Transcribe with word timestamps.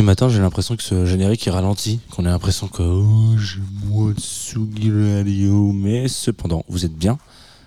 les 0.00 0.06
matins, 0.06 0.30
j'ai 0.30 0.40
l'impression 0.40 0.76
que 0.76 0.82
ce 0.82 1.04
générique 1.04 1.46
est 1.46 1.50
ralenti, 1.50 2.00
qu'on 2.10 2.24
a 2.24 2.30
l'impression 2.30 2.68
que 2.68 2.82
oh, 2.82 3.36
j'ai 3.36 3.60
moi 3.84 4.12
Tsugi 4.16 4.90
Radio, 4.90 5.72
mais 5.72 6.08
cependant, 6.08 6.64
vous 6.70 6.86
êtes 6.86 6.94
bien 6.94 7.18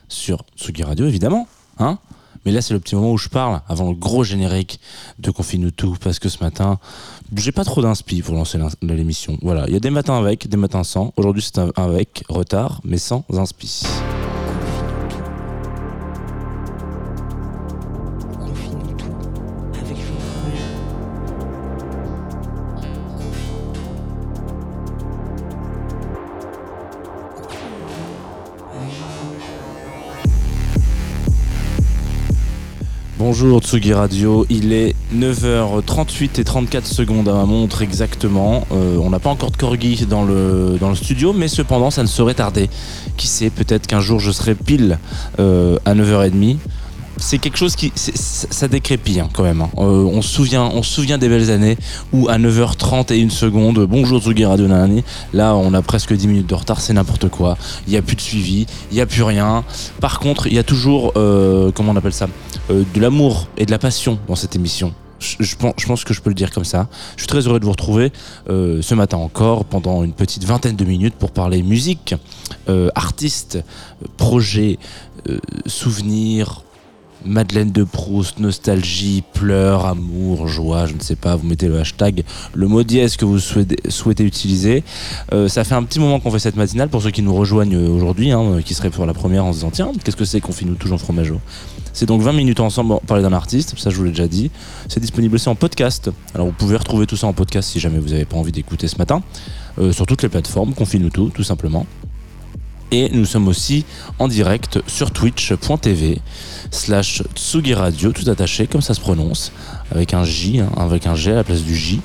sur 0.08 0.44
Tsugi 0.58 0.82
Radio, 0.82 1.06
évidemment, 1.06 1.48
hein 1.78 2.00
mais 2.44 2.52
là, 2.52 2.64
c'est 2.64 2.74
le 2.74 2.80
petit 2.80 2.96
moment 2.96 3.12
où 3.12 3.20
je 3.20 3.30
parle 3.30 3.62
avant 3.70 3.88
le 3.88 3.96
gros 3.96 4.24
générique 4.24 4.80
de 5.20 5.30
Confine 5.30 5.72
tout, 5.72 5.96
parce 6.02 6.18
que 6.18 6.28
ce 6.28 6.44
matin, 6.44 6.80
j'ai 7.36 7.52
pas 7.52 7.66
trop 7.66 7.84
d'inspi 7.84 8.24
pour 8.24 8.34
lancer 8.34 8.58
l'émission. 8.82 9.38
Voilà, 9.44 9.66
il 9.68 9.74
y 9.74 9.78
a 9.78 9.80
des 9.80 9.92
matins 9.92 10.18
avec, 10.18 10.48
des 10.48 10.58
matins 10.58 10.84
sans. 10.84 11.14
Aujourd'hui, 11.18 11.44
c'est 11.44 11.62
avec 11.76 12.24
retard, 12.30 12.82
mais 12.84 12.98
sans 12.98 13.24
inspi. 13.30 13.84
Bonjour 33.36 33.62
Tsugi 33.62 33.94
Radio, 33.94 34.46
il 34.52 34.74
est 34.74 34.94
9h38 35.12 36.40
et 36.40 36.44
34 36.44 36.86
secondes 36.86 37.28
à 37.28 37.34
ma 37.34 37.46
montre 37.46 37.82
exactement. 37.82 38.68
Euh, 38.72 38.96
on 38.98 39.10
n'a 39.10 39.18
pas 39.18 39.32
encore 39.32 39.50
de 39.50 39.58
corgi 39.58 40.06
dans 40.06 40.24
le, 40.24 40.78
studio, 40.94 41.34
mais 41.34 41.48
cependant 41.48 41.90
ça 41.90 42.04
ne 42.04 42.08
saurait 42.08 42.36
tarder. 42.36 42.70
Qui 43.18 43.26
sait, 43.26 43.50
peut-être 43.50 43.88
qu'un 43.88 44.02
jour 44.02 44.20
je 44.20 44.30
serai 44.30 44.54
pile 44.54 45.00
euh, 45.40 45.80
à 45.84 45.96
9h30 45.96 46.58
c'est 47.24 47.38
quelque 47.38 47.58
chose 47.58 47.76
qui 47.78 47.92
ça 47.96 48.68
décrépit 48.68 49.20
hein, 49.20 49.30
quand 49.32 49.44
même. 49.44 49.62
Hein. 49.62 49.70
Euh, 49.78 50.04
on 50.04 50.22
se 50.22 50.30
souvient, 50.30 51.18
des 51.18 51.30
belles 51.30 51.52
années 51.52 51.78
où 52.12 52.28
à 52.28 52.38
9h30 52.38 53.14
et 53.14 53.18
une 53.18 53.32
seconde, 53.32 53.86
bonjour 53.86 54.22
Tsugi 54.22 54.46
Radio 54.46 54.68
Nani, 54.68 55.04
là 55.32 55.56
on 55.56 55.74
a 55.74 55.82
presque 55.82 56.14
10 56.14 56.28
minutes 56.28 56.48
de 56.48 56.56
retard, 56.56 56.82
c'est 56.82 56.94
n'importe 56.94 57.30
quoi. 57.30 57.58
Il 57.88 57.92
n'y 57.92 57.98
a 57.98 58.02
plus 58.02 58.18
de 58.18 58.22
suivi, 58.22 58.68
il 58.92 58.96
n'y 58.96 59.02
a 59.02 59.06
plus 59.06 59.24
rien. 59.24 59.64
Par 60.02 60.20
contre, 60.20 60.48
il 60.48 60.54
y 60.54 60.60
a 60.60 60.64
toujours, 60.64 61.14
euh, 61.16 61.72
comment 61.72 61.94
on 61.94 61.96
appelle 61.96 62.14
ça, 62.14 62.28
euh, 62.70 62.84
de 62.94 63.00
l'amour 63.00 63.48
et 63.58 63.66
de 63.66 63.72
la 63.72 63.80
passion 63.80 64.20
dans 64.28 64.36
cette 64.36 64.56
émission. 64.56 64.94
Je, 65.20 65.56
pense, 65.56 66.04
que 66.04 66.14
je 66.14 66.20
peux 66.20 66.30
le 66.30 66.36
dire 66.36 66.52
comme 66.52 66.66
ça. 66.66 66.90
Je 67.16 67.22
suis 67.22 67.28
très 67.28 67.48
heureux 67.48 67.62
de 67.62 67.64
vous 67.64 67.72
retrouver 67.72 68.12
ce 68.46 68.94
matin 68.94 69.16
encore 69.16 69.64
pendant 69.64 70.04
une 70.04 70.12
petite 70.12 70.44
vingtaine 70.44 70.76
de 70.76 70.84
minutes 70.84 71.16
pour 71.16 71.32
parler 71.32 71.64
musique, 71.64 72.14
artistes, 72.94 73.64
projets, 74.18 74.80
souvenirs, 75.66 76.64
Madeleine 77.26 77.72
de 77.72 77.84
Proust, 77.84 78.40
nostalgie, 78.40 79.24
pleurs, 79.34 79.86
amour, 79.86 80.48
joie, 80.48 80.86
je 80.86 80.94
ne 80.94 81.00
sais 81.00 81.16
pas, 81.16 81.36
vous 81.36 81.48
mettez 81.48 81.68
le 81.68 81.80
hashtag, 81.80 82.24
le 82.54 82.68
mot 82.68 82.84
dièse 82.84 83.18
que 83.18 83.26
vous 83.26 83.40
souhaitez, 83.40 84.24
utiliser. 84.24 84.84
Euh, 85.34 85.48
ça 85.48 85.64
fait 85.64 85.76
un 85.76 85.84
petit 85.84 86.00
moment 86.00 86.20
qu'on 86.20 86.32
fait 86.32 86.40
cette 86.40 86.56
matinale, 86.56 86.90
pour 86.90 87.02
ceux 87.02 87.12
qui 87.12 87.22
nous 87.22 87.36
rejoignent 87.36 87.78
aujourd'hui, 87.78 88.32
hein, 88.32 88.60
qui 88.64 88.74
seraient 88.74 88.90
pour 88.90 89.06
la 89.06 89.14
première 89.14 89.46
en 89.46 89.52
se 89.52 89.58
disant 89.58 89.72
tiens, 89.72 89.92
qu'est-ce 90.04 90.18
que 90.18 90.26
c'est 90.26 90.42
qu'on 90.42 90.52
finit 90.52 90.76
toujours 90.76 91.00
fromageau? 91.00 91.40
C'est 91.94 92.08
donc 92.08 92.22
20 92.22 92.34
minutes 92.34 92.60
ensemble 92.60 92.90
pour 92.90 93.02
parler 93.02 93.22
d'un 93.22 93.34
artiste, 93.34 93.78
ça 93.78 93.92
je 93.92 93.98
vous 93.98 94.04
l'ai 94.04 94.10
déjà 94.10 94.28
dit. 94.28 94.50
C'est 94.90 95.00
disponible 95.00 95.36
aussi 95.36 95.48
en 95.48 95.56
podcast. 95.56 96.10
Alors 96.34 96.48
vous 96.48 96.54
pouvez 96.54 96.76
retrouver 96.76 97.06
tout 97.06 97.16
ça 97.16 97.28
en 97.28 97.34
podcast 97.34 97.70
si 97.70 97.80
jamais 97.80 98.00
vous 98.00 98.10
n'avez 98.10 98.26
pas 98.26 98.38
envie 98.38 98.52
d'écouter 98.52 98.88
ce 98.88 98.98
matin. 98.98 99.22
Euh, 99.80 99.92
sur 99.92 100.06
toutes 100.08 100.24
les 100.24 100.30
plateformes, 100.30 100.74
confine 100.74 101.10
tout, 101.12 101.30
tout 101.30 101.44
simplement. 101.44 101.86
Et 102.94 103.10
nous 103.12 103.26
sommes 103.26 103.48
aussi 103.48 103.86
en 104.20 104.28
direct 104.28 104.78
sur 104.86 105.10
twitch.tv 105.10 106.22
slash 106.70 107.24
Tsugi 107.34 107.74
Radio, 107.74 108.12
tout 108.12 108.30
attaché, 108.30 108.68
comme 108.68 108.82
ça 108.82 108.94
se 108.94 109.02
prononce, 109.02 109.52
avec 109.90 110.14
un 110.14 110.24
J, 110.24 110.60
hein, 110.60 110.70
avec 110.78 111.08
un 111.08 111.16
G 111.16 111.32
à 111.32 111.36
la 111.38 111.44
place 111.44 111.64
du 111.64 111.76
J. 111.76 112.02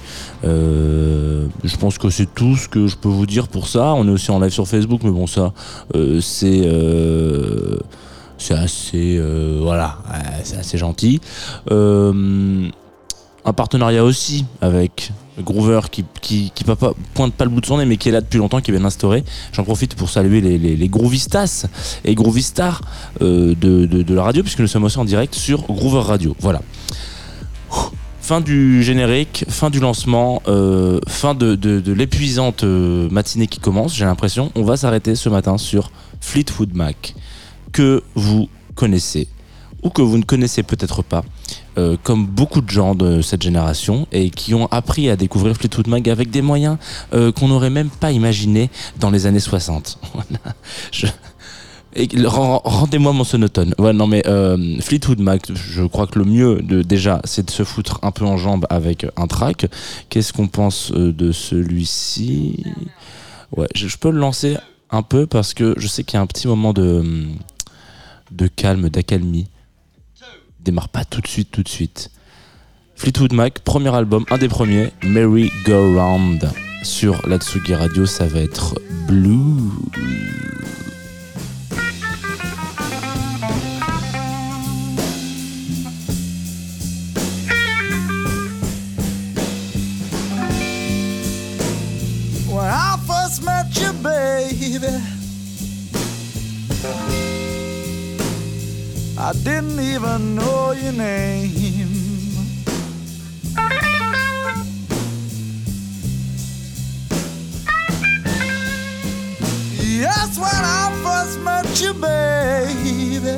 Euh, 0.46 1.46
je 1.62 1.76
pense 1.76 1.98
que 1.98 2.08
c'est 2.08 2.34
tout 2.34 2.56
ce 2.56 2.70
que 2.70 2.86
je 2.86 2.96
peux 2.96 3.10
vous 3.10 3.26
dire 3.26 3.48
pour 3.48 3.68
ça. 3.68 3.92
On 3.92 4.08
est 4.08 4.10
aussi 4.10 4.30
en 4.30 4.40
live 4.40 4.50
sur 4.50 4.66
Facebook, 4.66 5.02
mais 5.04 5.10
bon, 5.10 5.26
ça, 5.26 5.52
euh, 5.94 6.22
c'est. 6.22 6.62
Euh, 6.64 7.76
c'est 8.38 8.54
assez. 8.54 9.20
voilà, 9.60 9.98
c'est 10.42 10.56
assez 10.56 10.78
gentil. 10.78 11.20
un 11.70 12.72
partenariat 13.54 14.04
aussi 14.04 14.46
avec 14.62 15.12
Groover 15.42 15.80
qui, 15.90 16.04
qui, 16.20 16.52
pointe 17.14 17.34
pas 17.34 17.44
le 17.44 17.50
bout 17.50 17.60
de 17.60 17.66
son 17.66 17.78
nez 17.78 17.86
mais 17.86 17.96
qui 17.96 18.08
est 18.08 18.12
là 18.12 18.20
depuis 18.20 18.38
longtemps, 18.38 18.60
qui 18.60 18.70
est 18.70 18.74
bien 18.76 18.84
instauré. 18.84 19.24
J'en 19.52 19.64
profite 19.64 19.94
pour 19.94 20.10
saluer 20.10 20.40
les, 20.40 20.88
Groovistas 20.88 21.66
et 22.04 22.14
Groovistar 22.14 22.80
euh, 23.22 23.54
de, 23.54 23.86
de, 23.86 24.14
la 24.14 24.22
radio 24.22 24.42
puisque 24.42 24.60
nous 24.60 24.66
sommes 24.66 24.84
aussi 24.84 24.98
en 24.98 25.04
direct 25.04 25.34
sur 25.34 25.62
Groover 25.62 26.02
Radio. 26.02 26.36
Voilà. 26.40 26.62
Fin 28.20 28.40
du 28.40 28.82
générique, 28.82 29.46
fin 29.48 29.70
du 29.70 29.80
lancement, 29.80 30.42
euh, 30.48 31.00
fin 31.08 31.34
de, 31.34 31.54
de 31.54 31.92
l'épuisante 31.92 32.62
euh, 32.64 33.08
matinée 33.10 33.46
qui 33.46 33.58
commence, 33.58 33.94
j'ai 33.94 34.04
l'impression. 34.04 34.52
On 34.54 34.64
va 34.64 34.76
s'arrêter 34.76 35.14
ce 35.14 35.28
matin 35.28 35.56
sur 35.56 35.90
Fleetwood 36.20 36.74
Mac, 36.74 37.14
que 37.72 38.02
vous 38.14 38.48
connaissez 38.74 39.28
ou 39.82 39.90
que 39.90 40.02
vous 40.02 40.18
ne 40.18 40.24
connaissez 40.24 40.62
peut-être 40.62 41.02
pas. 41.02 41.24
Euh, 41.78 41.96
comme 42.02 42.26
beaucoup 42.26 42.60
de 42.60 42.68
gens 42.68 42.96
de 42.96 43.22
cette 43.22 43.42
génération 43.42 44.08
et 44.10 44.30
qui 44.30 44.52
ont 44.52 44.66
appris 44.72 45.08
à 45.10 45.16
découvrir 45.16 45.54
Fleetwood 45.54 45.86
Mac 45.86 46.08
avec 46.08 46.28
des 46.28 46.42
moyens 46.42 46.76
euh, 47.14 47.30
qu'on 47.30 47.46
n'aurait 47.46 47.70
même 47.70 47.88
pas 47.88 48.10
imaginé 48.10 48.68
dans 48.98 49.10
les 49.10 49.26
années 49.26 49.38
60. 49.38 50.00
Rendez-moi 52.24 53.12
mon 53.12 53.22
sonotone. 53.22 53.74
Ouais, 53.78 53.92
non 53.92 54.08
mais 54.08 54.26
euh, 54.26 54.80
Fleetwood 54.80 55.20
Mac, 55.20 55.52
je 55.54 55.84
crois 55.84 56.08
que 56.08 56.18
le 56.18 56.24
mieux 56.24 56.62
déjà, 56.62 57.20
c'est 57.22 57.46
de 57.46 57.50
se 57.52 57.62
foutre 57.62 58.00
un 58.02 58.10
peu 58.10 58.24
en 58.24 58.36
jambe 58.36 58.66
avec 58.70 59.06
un 59.16 59.28
track. 59.28 59.66
Qu'est-ce 60.08 60.32
qu'on 60.32 60.48
pense 60.48 60.90
de 60.90 61.30
celui-ci? 61.30 62.64
Ouais, 63.56 63.68
je, 63.76 63.96
peux 63.96 64.10
le 64.10 64.18
lancer 64.18 64.56
un 64.90 65.02
peu 65.02 65.28
parce 65.28 65.54
que 65.54 65.74
je 65.76 65.86
sais 65.86 66.02
qu'il 66.02 66.14
y 66.14 66.18
a 66.18 66.22
un 66.22 66.26
petit 66.26 66.48
moment 66.48 66.72
de 66.72 67.28
de 68.32 68.48
calme, 68.48 68.88
d'accalmie 68.88 69.46
démarre 70.60 70.88
pas 70.88 71.04
tout 71.04 71.20
de 71.20 71.26
suite, 71.26 71.50
tout 71.50 71.62
de 71.62 71.68
suite. 71.68 72.10
Fleetwood 72.96 73.32
Mac, 73.32 73.60
premier 73.60 73.94
album, 73.94 74.24
un 74.30 74.38
des 74.38 74.48
premiers, 74.48 74.92
Merry 75.04 75.50
Go 75.64 75.94
Round. 75.94 76.50
Sur 76.82 77.26
la 77.28 77.38
Tsugi 77.38 77.74
Radio, 77.74 78.06
ça 78.06 78.26
va 78.26 78.40
être 78.40 78.74
Blue. 79.06 79.70
I 99.28 99.32
didn't 99.34 99.78
even 99.78 100.36
know 100.36 100.72
your 100.72 100.92
name. 100.92 101.52
Yes, 109.84 110.38
when 110.38 110.48
I 110.50 110.88
first 111.04 111.40
met 111.40 111.78
you, 111.78 111.92
baby, 111.92 113.36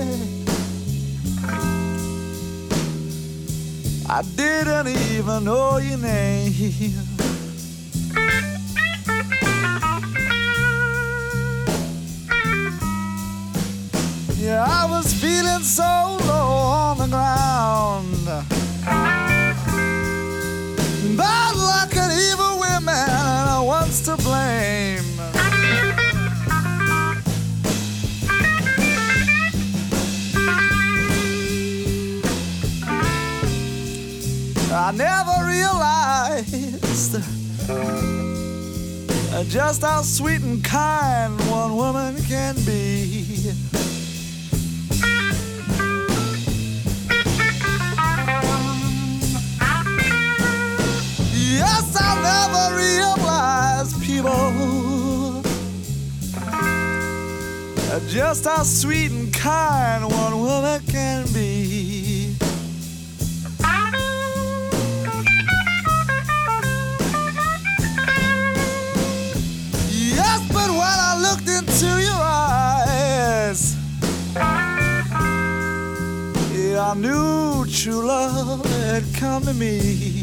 I 4.08 4.22
didn't 4.37 4.87
even 4.87 5.42
know 5.44 5.78
your 5.78 5.98
name. 5.98 7.09
I 14.52 14.87
was 14.91 15.12
feeling 15.14 15.62
so 15.62 16.19
low 16.26 16.49
on 16.82 16.99
the 16.99 17.06
ground. 17.06 18.26
Bad 21.17 21.55
luck 21.56 21.97
and 21.97 22.12
evil 22.12 22.58
women, 22.58 22.94
and 22.94 23.67
one's 23.67 24.00
to 24.02 24.17
blame. 24.17 25.05
I 34.73 34.93
never 34.93 35.44
realized 35.47 36.50
just 39.49 39.82
how 39.82 40.02
sweet 40.02 40.43
and 40.43 40.64
kind 40.64 41.38
one 41.50 41.76
woman 41.76 42.17
can 42.25 42.56
be. 42.67 43.29
never 52.30 52.64
realize, 52.76 53.90
people, 54.06 55.42
just 58.08 58.44
how 58.44 58.62
sweet 58.62 59.10
and 59.10 59.32
kind 59.32 60.04
one 60.04 60.34
woman 60.40 60.80
can 60.86 61.26
be. 61.32 62.34
Yes, 70.16 70.40
but 70.56 70.68
when 70.80 70.96
I 71.10 71.12
looked 71.26 71.48
into 71.58 71.90
your 72.08 72.22
eyes, 72.46 73.76
yeah, 76.52 76.90
I 76.90 76.94
knew 76.94 77.66
true 77.66 78.06
love 78.06 78.64
had 78.66 79.04
come 79.14 79.42
to 79.44 79.54
me. 79.54 80.19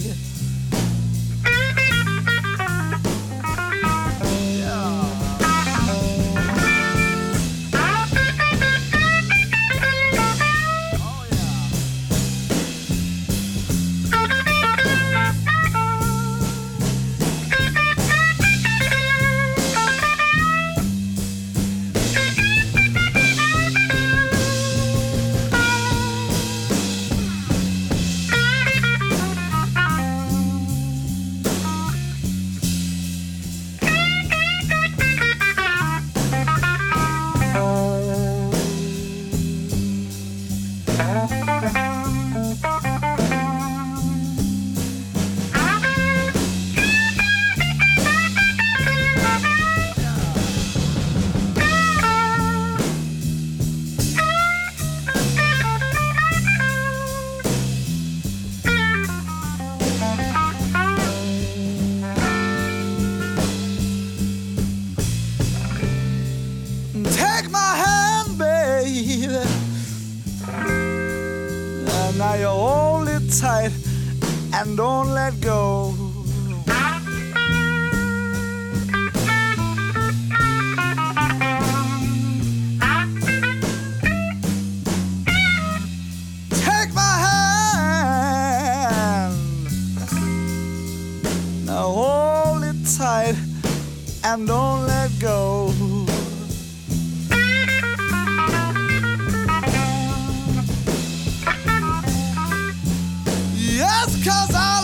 Cause 104.27 104.55
I 104.55 104.76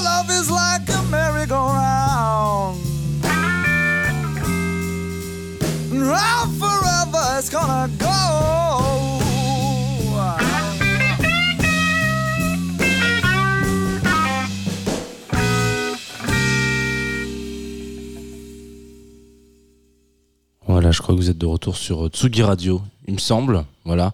que 21.15 21.19
vous 21.21 21.29
êtes 21.29 21.37
de 21.37 21.45
retour 21.45 21.75
sur 21.77 22.05
euh, 22.05 22.09
Tsugi 22.09 22.43
Radio, 22.43 22.81
il 23.07 23.13
me 23.15 23.19
semble. 23.19 23.65
Voilà. 23.85 24.13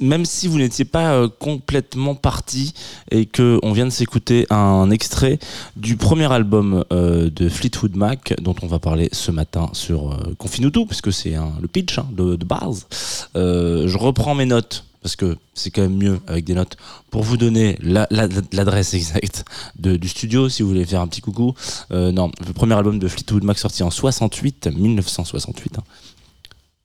Même 0.00 0.24
si 0.24 0.48
vous 0.48 0.58
n'étiez 0.58 0.86
pas 0.86 1.12
euh, 1.12 1.28
complètement 1.28 2.14
parti 2.14 2.72
et 3.10 3.26
que 3.26 3.58
on 3.62 3.72
vient 3.72 3.84
de 3.84 3.90
s'écouter 3.90 4.46
un 4.50 4.90
extrait 4.90 5.38
du 5.76 5.96
premier 5.96 6.32
album 6.32 6.84
euh, 6.92 7.28
de 7.28 7.48
Fleetwood 7.50 7.96
Mac 7.96 8.34
dont 8.40 8.54
on 8.62 8.66
va 8.66 8.78
parler 8.78 9.08
ce 9.12 9.30
matin 9.30 9.68
sur 9.74 10.12
euh, 10.12 10.34
Confine-nous 10.38 10.70
tout 10.70 10.86
parce 10.86 11.02
que 11.02 11.10
c'est 11.10 11.34
le 11.60 11.68
pitch 11.68 11.98
hein, 11.98 12.06
de, 12.12 12.36
de 12.36 12.44
base. 12.44 12.86
Je 13.34 13.96
reprends 13.98 14.34
mes 14.34 14.46
notes 14.46 14.84
parce 15.02 15.16
que 15.16 15.36
c'est 15.54 15.70
quand 15.70 15.82
même 15.82 15.96
mieux 15.96 16.20
avec 16.26 16.44
des 16.44 16.54
notes 16.54 16.76
pour 17.10 17.22
vous 17.22 17.36
donner 17.36 17.76
la- 17.82 18.06
la- 18.10 18.28
l'adresse 18.52 18.92
exacte 18.94 19.44
du 19.76 20.08
studio 20.08 20.48
si 20.48 20.62
vous 20.62 20.68
voulez 20.68 20.84
faire 20.86 21.00
un 21.02 21.08
petit 21.08 21.20
coucou. 21.22 21.54
Non, 21.90 22.30
le 22.46 22.52
premier 22.54 22.74
album 22.74 22.98
de 22.98 23.06
Fleetwood 23.08 23.44
Mac 23.44 23.58
sorti 23.58 23.82
en 23.82 23.90
68, 23.90 24.68
1968. 24.74 25.78
hein. 25.78 25.82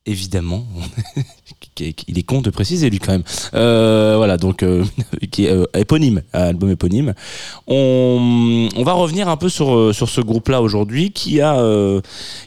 Évidemment, 0.08 0.68
il 1.80 2.20
est 2.20 2.24
con 2.24 2.42
de 2.42 2.52
préciser 2.52 2.92
lui 2.92 3.00
quand 3.00 3.14
même. 3.14 3.24
Euh, 3.56 4.14
voilà, 4.18 4.38
donc 4.38 4.62
euh, 4.62 4.86
qui 5.32 5.46
est 5.46 5.52
euh, 5.52 5.66
éponyme, 5.74 6.22
album 6.32 6.70
éponyme. 6.70 7.16
On, 7.66 8.70
va 8.84 8.94
revenir 8.94 9.28
un 9.30 9.38
peu 9.38 9.50
sur 9.50 9.96
sur 9.96 10.08
ce 10.08 10.22
groupe-là 10.22 10.62
aujourd'hui, 10.62 11.12
qui 11.12 11.42
a 11.42 11.60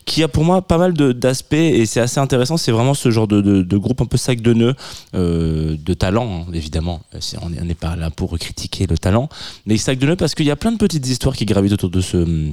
qui 0.05 0.22
a 0.22 0.28
pour 0.28 0.44
moi 0.44 0.62
pas 0.62 0.78
mal 0.78 0.92
d'aspects 0.92 1.54
et 1.54 1.85
c'est 1.85 1.99
assez 1.99 2.21
intéressant. 2.21 2.56
C'est 2.56 2.71
vraiment 2.71 2.94
ce 2.94 3.11
genre 3.11 3.26
de, 3.26 3.40
de, 3.40 3.76
groupe 3.76 4.00
un 4.00 4.06
peu 4.06 4.18
sac 4.18 4.40
de 4.40 4.54
nœuds, 4.54 4.75
de 5.14 5.94
talent 5.94 6.44
hein, 6.47 6.52
évidemment. 6.54 7.00
On 7.42 7.50
n'est 7.50 7.75
pas 7.75 7.97
là 7.97 8.11
pour 8.11 8.38
critiquer 8.38 8.87
le 8.87 8.97
talent, 8.97 9.28
mais 9.66 9.78
sac 9.78 9.99
de 9.99 10.06
nœuds 10.06 10.16
parce 10.16 10.37
qu'il 10.37 10.47
y 10.47 10.52
a 10.52 10.56
plein 10.56 10.71
de 10.71 10.78
petites 10.78 11.09
histoires 11.09 11.35
qui 11.35 11.44
gravitent 11.44 11.73
autour 11.73 11.90
de 11.90 12.00
ce 12.00 12.52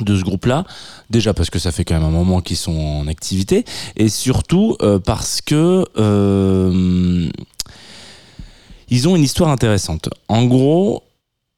de 0.00 0.16
ce 0.16 0.22
groupe-là. 0.22 0.64
Déjà 1.10 1.34
parce 1.34 1.50
que 1.50 1.58
ça 1.58 1.72
fait 1.72 1.84
quand 1.84 1.94
même 1.94 2.04
un 2.04 2.10
moment 2.10 2.40
qu'ils 2.40 2.56
sont 2.56 2.78
en 2.78 3.06
activité, 3.06 3.64
et 3.96 4.08
surtout 4.08 4.76
euh, 4.82 4.98
parce 4.98 5.40
que 5.40 5.84
euh, 5.98 7.28
ils 8.88 9.08
ont 9.08 9.16
une 9.16 9.22
histoire 9.22 9.50
intéressante. 9.50 10.08
En 10.28 10.44
gros, 10.44 11.02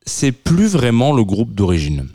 c'est 0.06 0.32
plus 0.32 0.68
vraiment 0.68 1.12
le 1.12 1.24
groupe 1.24 1.54
d'origine. 1.54 2.08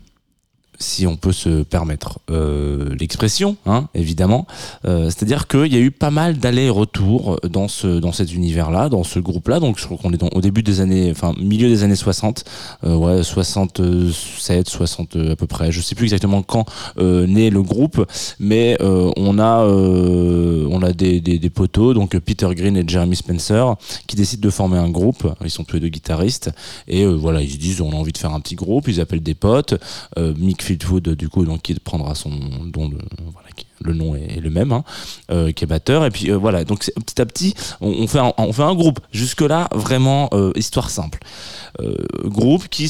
Si 0.82 1.06
on 1.06 1.18
peut 1.18 1.34
se 1.34 1.64
permettre 1.64 2.20
euh, 2.32 2.96
l'expression, 2.98 3.58
hein, 3.66 3.90
évidemment. 3.94 4.48
Euh, 4.86 5.06
C'est-à-dire 5.06 5.48
qu'il 5.48 5.74
y 5.74 5.76
a 5.76 5.80
eu 5.80 5.92
pas 5.92 6.10
mal 6.10 6.38
d'allers-retours 6.38 7.38
dans, 7.44 7.68
ce, 7.68 8.00
dans 8.00 8.14
cet 8.14 8.34
univers-là, 8.34 8.88
dans 8.88 9.04
ce 9.04 9.20
groupe-là. 9.20 9.60
Donc 9.60 9.78
je 9.78 9.86
crois 9.86 9.98
qu'on 9.98 10.14
est 10.14 10.18
dans- 10.18 10.30
au 10.34 10.40
début 10.40 10.64
des 10.64 10.80
années, 10.80 11.12
enfin 11.12 11.34
milieu 11.38 11.68
des 11.68 11.84
années 11.84 11.98
60, 11.98 12.46
euh, 12.86 12.96
ouais, 12.96 13.24
67, 13.24 14.70
60 14.70 15.16
euh, 15.16 15.34
à 15.34 15.36
peu 15.36 15.48
près. 15.48 15.72
Je 15.72 15.82
sais 15.82 15.96
plus 15.96 16.06
exactement 16.06 16.42
quand 16.44 16.66
naît 16.98 17.50
le 17.50 17.62
groupe, 17.62 18.06
mais 18.40 18.78
on 18.82 19.38
a, 19.40 19.66
on 19.66 20.82
a 20.82 20.94
des, 20.94 21.20
des, 21.20 21.50
poteaux, 21.50 21.94
donc 21.94 22.18
Peter 22.20 22.48
Green 22.54 22.78
et 22.78 22.84
Jeremy 22.88 23.16
Spencer, 23.16 23.76
qui 24.08 24.16
décident 24.16 24.42
de 24.46 24.50
former 24.50 24.78
un 24.78 24.90
groupe. 24.90 25.28
Ils 25.44 25.50
sont 25.50 25.64
tous 25.64 25.76
les 25.76 25.82
deux 25.82 25.90
guitaristes 25.90 26.52
et 26.88 27.06
voilà, 27.06 27.42
ils 27.42 27.52
se 27.52 27.58
disent 27.58 27.82
on 27.82 27.92
a 27.92 27.96
envie 27.96 28.12
de 28.14 28.18
faire 28.18 28.34
un 28.34 28.40
petit 28.40 28.56
groupe. 28.56 28.88
Ils 28.88 29.02
appellent 29.02 29.24
des 29.24 29.36
potes. 29.36 29.76
Euh, 30.18 30.34
Fleetwood, 30.70 31.10
du 31.10 31.30
coup, 31.30 31.46
donc 31.46 31.64
qui 31.64 31.74
prendra 31.74 32.14
son 32.14 32.30
don 32.68 32.92
voilà, 33.34 33.50
le 33.82 33.94
nom 33.94 34.16
est, 34.16 34.40
le 34.40 34.52
même, 34.52 34.72
hein, 34.72 34.84
euh, 35.32 35.52
qui 35.52 35.64
est 35.64 35.68
batteur. 35.68 36.06
Et 36.06 36.12
puis 36.12 36.30
euh, 36.30 36.38
voilà, 36.38 36.64
donc 36.64 36.80
petit 36.80 37.20
à 37.20 37.26
petit, 37.26 37.56
on, 37.82 38.06
fait 38.08 38.20
un, 38.20 38.34
on 38.38 38.54
fait 38.54 38.64
un 38.64 38.76
groupe. 38.76 39.00
Jusque 39.12 39.42
là, 39.42 39.68
vraiment 39.74 40.30
euh, 40.34 40.52
histoire 40.56 40.92
simple. 40.92 41.20
Euh, 41.80 41.96
groupe 42.26 42.68
qui 42.68 42.88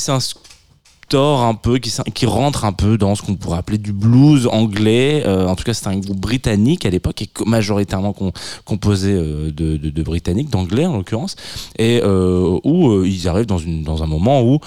un 1.18 1.54
peu, 1.56 1.80
qui, 1.80 2.26
rentre 2.26 2.66
un 2.66 2.72
peu 2.74 2.98
dans 2.98 3.16
ce 3.16 3.22
qu'on 3.22 3.36
pourrait 3.36 3.58
appeler 3.60 3.78
du 3.78 3.94
blues 3.94 4.48
anglais. 4.48 5.24
Euh, 5.26 5.48
en 5.48 5.56
tout 5.56 5.64
cas, 5.64 5.74
c'est 5.74 5.88
un 5.88 5.98
groupe 5.98 6.20
britannique 6.20 6.86
à 6.86 6.90
l'époque 6.90 7.22
et 7.22 7.30
majoritairement 7.46 8.14
com- 8.14 8.32
composé 8.66 9.14
euh, 9.14 9.52
de, 9.52 10.04
britanniques, 10.04 10.50
d'anglais 10.50 10.86
en 10.86 10.98
l'occurrence, 10.98 11.36
et 11.78 12.02
euh, 12.04 12.60
où 12.64 13.04
ils 13.04 13.28
arrivent 13.28 13.46
dans, 13.46 14.04
un 14.04 14.08
moment 14.08 14.42
où 14.44 14.60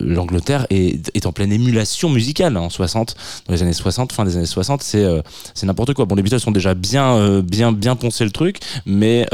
l'Angleterre 0.00 0.66
est, 0.70 1.26
en 1.26 1.32
pleine 1.32 1.52
émulation 1.52 2.08
musicale. 2.10 2.56
hein, 2.56 2.60
En 2.60 2.70
60, 2.70 3.14
dans 3.46 3.54
les 3.54 3.62
années 3.62 3.72
60, 3.72 4.12
fin 4.12 4.24
des 4.24 4.36
années 4.36 4.46
60, 4.46 4.82
c'est 4.82 5.06
n'importe 5.64 5.94
quoi. 5.94 6.04
Bon, 6.04 6.14
les 6.14 6.22
Beatles 6.22 6.40
sont 6.40 6.50
déjà 6.50 6.74
bien, 6.74 7.40
bien, 7.40 7.72
bien 7.72 7.96
poncé 7.96 8.24
le 8.24 8.30
truc, 8.30 8.58
mais 8.84 9.26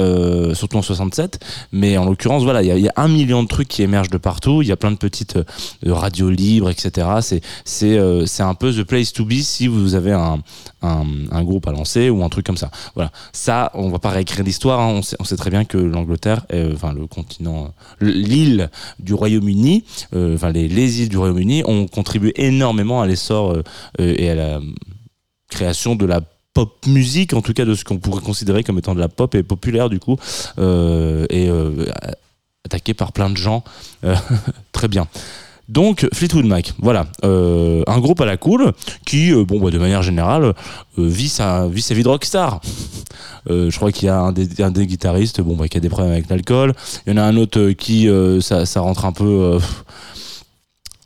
surtout 0.55 0.77
en 0.77 0.83
67. 0.83 1.41
Mais 1.73 1.97
en 1.97 2.05
l'occurrence, 2.05 2.43
voilà, 2.45 2.63
il 2.63 2.77
y, 2.79 2.83
y 2.83 2.89
a 2.89 2.93
un 2.97 3.09
million 3.09 3.43
de 3.43 3.49
trucs 3.49 3.69
qui 3.69 3.83
émergent 3.83 4.11
de 4.11 4.19
partout. 4.19 4.63
Il 4.63 4.69
y 4.69 4.73
a 4.73 4.77
plein 4.77 4.91
de 4.93 4.97
petites 4.97 5.39
radios 5.85 6.31
libres, 6.43 6.71
etc. 6.71 7.09
C'est 7.21 7.41
c'est 7.65 7.99
euh, 7.99 8.27
c'est 8.27 8.43
un 8.43 8.55
peu 8.55 8.73
the 8.73 8.85
place 8.85 9.13
to 9.13 9.25
be 9.25 9.41
si 9.41 9.67
vous 9.67 9.95
avez 9.95 10.13
un, 10.13 10.39
un, 10.83 11.45
groupe 11.45 11.67
à 11.69 11.73
lancer 11.73 12.11
ou 12.11 12.23
un 12.25 12.29
truc 12.29 12.45
comme 12.47 12.57
ça. 12.57 12.71
Voilà, 12.95 13.11
ça, 13.33 13.71
on 13.75 13.89
va 13.91 13.99
pas 13.99 14.11
réécrire 14.11 14.45
l'histoire. 14.45 14.81
hein. 14.81 15.01
On, 15.19 15.25
sait, 15.25 15.37
très 15.37 15.51
bien 15.51 15.65
que 15.65 15.79
l'Angleterre, 15.79 16.45
euh, 16.53 16.73
enfin 16.75 16.93
le 16.93 17.07
continent, 17.07 17.73
euh, 18.03 18.13
l'île 18.13 18.71
du 18.99 19.15
Royaume-Uni, 19.15 19.85
enfin 20.15 20.51
les, 20.51 20.69
les 20.69 21.03
îles 21.03 21.09
du 21.09 21.17
Royaume-Uni 21.19 21.63
ont 21.67 21.87
contribué 21.87 22.33
énormément 22.37 23.01
à 23.01 23.07
l'essor 23.07 23.57
et 23.99 24.31
à 24.31 24.35
la 24.35 24.61
création 25.49 25.95
de 25.97 26.07
la 26.07 26.21
pop 26.55 26.87
musique, 26.87 27.33
en 27.33 27.43
tout 27.43 27.53
cas 27.53 27.65
de 27.65 27.75
ce 27.75 27.85
qu'on 27.85 27.99
pourrait 27.99 28.23
considérer 28.23 28.63
comme 28.63 28.79
étant 28.79 28.95
de 28.95 29.01
la 29.01 29.09
pop 29.09 29.35
et 29.35 29.43
populaire 29.43 29.89
du 29.89 29.99
coup. 29.99 30.17
Et 30.59 31.49
euh, 31.49 31.87
attaqué 32.65 32.95
par 32.95 33.13
plein 33.13 33.31
de 33.31 33.37
gens. 33.37 33.65
très 34.73 34.89
bien. 34.89 35.07
Donc 35.73 36.07
Fleetwood 36.13 36.45
Mac, 36.45 36.75
voilà, 36.81 37.07
euh, 37.25 37.83
un 37.87 37.99
groupe 37.99 38.21
à 38.21 38.27
la 38.27 38.37
cool 38.37 38.73
qui, 39.07 39.33
euh, 39.33 39.43
bon, 39.43 39.59
bah, 39.59 39.71
de 39.71 39.79
manière 39.79 40.03
générale, 40.03 40.45
euh, 40.45 40.53
vit, 40.99 41.31
sa, 41.31 41.67
vit 41.67 41.81
sa 41.81 41.95
vie 41.95 42.03
de 42.03 42.09
rockstar. 42.09 42.61
je 43.49 43.75
crois 43.75 43.91
qu'il 43.91 44.05
y 44.07 44.11
a 44.11 44.19
un 44.19 44.33
des, 44.33 44.87
guitaristes, 44.87 45.41
bon, 45.41 45.57
bah, 45.57 45.69
qui 45.69 45.79
a 45.79 45.81
des 45.81 45.89
problèmes 45.89 46.13
avec 46.13 46.29
l'alcool. 46.29 46.75
Il 47.07 47.15
y 47.15 47.15
en 47.15 47.17
a 47.17 47.23
un 47.23 47.39
autre 47.39 47.71
qui, 47.71 48.07
ça 48.43 48.81
rentre 48.83 49.07
un 49.07 49.13
peu 49.13 49.59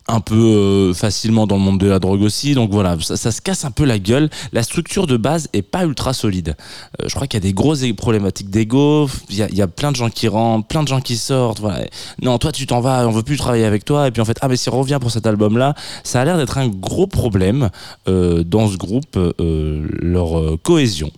un 0.09 0.21
peu 0.21 0.35
euh, 0.35 0.95
facilement 0.95 1.47
dans 1.47 1.57
le 1.57 1.63
monde 1.63 1.81
de 1.81 1.87
la 1.87 1.99
drogue 1.99 2.23
aussi. 2.23 2.55
Donc 2.55 2.71
voilà, 2.71 2.97
ça, 3.01 3.17
se 3.17 3.41
casse 3.41 3.65
un 3.65 3.71
peu 3.71 3.85
la 3.85 3.99
gueule. 3.99 4.31
La 4.53 4.63
structure 4.63 5.07
de 5.07 5.17
base 5.17 5.49
est 5.53 5.63
pas 5.63 5.85
ultra 5.85 6.13
solide. 6.13 6.57
Euh, 7.01 7.09
je 7.09 7.15
crois 7.15 7.27
qu'il 7.27 7.39
y 7.39 7.43
a 7.43 7.47
des 7.47 7.53
grosses 7.53 7.85
problématiques 7.97 8.51
d'ego. 8.51 9.09
Il 9.31 9.37
y 9.37 9.63
a, 9.63 9.67
plein 9.67 9.91
de 9.91 9.97
gens 9.97 10.11
qui 10.11 10.29
rentrent, 10.29 10.67
plein 10.69 10.83
de 10.83 10.89
gens 10.89 11.01
qui 11.01 11.17
sortent. 11.17 11.61
Voilà. 11.61 11.85
Non, 12.23 12.39
toi 12.39 12.53
tu 12.53 12.67
t'en 12.67 12.81
vas, 12.81 13.07
on 13.07 13.11
veut 13.11 13.23
plus 13.23 13.37
travailler 13.37 13.65
avec 13.65 13.85
toi. 13.85 14.07
Et 14.09 14.11
puis 14.11 14.23
en 14.23 14.25
fait, 14.25 14.39
ah 14.41 14.49
mais 14.49 14.57
si 14.57 14.69
on 14.69 14.79
revient 14.79 14.99
pour 15.01 15.11
cet 15.11 15.27
album-là, 15.27 15.75
ça 16.05 16.21
a 16.21 16.25
l'air 16.25 16.37
d'être 16.37 16.59
un 16.59 16.69
gros 16.69 17.07
problème 17.07 17.71
euh, 18.09 18.45
dans 18.45 18.69
ce 18.69 18.77
groupe, 18.77 19.19
leur 19.39 20.61
cohésion. 20.63 21.11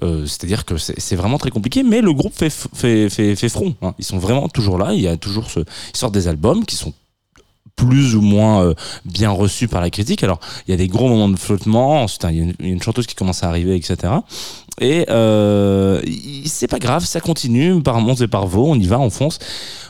C'est-à-dire 0.00 0.64
que 0.64 0.76
c'est 0.76 1.16
vraiment 1.16 1.38
très 1.38 1.50
compliqué, 1.50 1.82
mais 1.82 2.00
le 2.00 2.12
groupe 2.12 2.34
fait, 2.34 2.50
fait, 2.50 3.08
fait, 3.08 3.36
fait 3.36 3.48
front. 3.48 3.74
Hein. 3.82 3.94
Ils 3.98 4.04
sont 4.04 4.18
vraiment 4.18 4.48
toujours 4.48 4.78
là. 4.78 4.92
Il 4.92 5.00
y 5.00 5.08
a 5.08 5.16
toujours 5.16 5.50
ce, 5.50 5.60
ils 5.60 5.96
sortent 5.96 6.14
des 6.14 6.28
albums 6.28 6.64
qui 6.64 6.76
sont 6.76 6.92
plus 7.76 8.14
ou 8.14 8.20
moins 8.20 8.64
euh, 8.64 8.74
bien 9.04 9.30
reçu 9.30 9.68
par 9.68 9.80
la 9.80 9.90
critique. 9.90 10.22
Alors, 10.22 10.40
il 10.66 10.70
y 10.70 10.74
a 10.74 10.76
des 10.76 10.88
gros 10.88 11.08
moments 11.08 11.28
de 11.28 11.38
flottement, 11.38 12.02
ensuite, 12.02 12.26
il 12.30 12.36
y, 12.36 12.40
a 12.40 12.52
une, 12.60 12.82
chanteuse 12.82 13.06
qui 13.06 13.14
commence 13.14 13.42
à 13.42 13.48
arriver, 13.48 13.76
etc. 13.76 14.12
Et 14.80 15.06
euh, 15.10 16.00
c'est 16.46 16.68
pas 16.68 16.78
grave, 16.78 17.04
ça 17.04 17.20
continue 17.20 17.82
par 17.82 18.00
Mons 18.00 18.20
et 18.20 18.28
par 18.28 18.46
Vaux, 18.46 18.66
on 18.68 18.74
y 18.74 18.86
va, 18.86 18.98
on 19.00 19.10
fonce, 19.10 19.38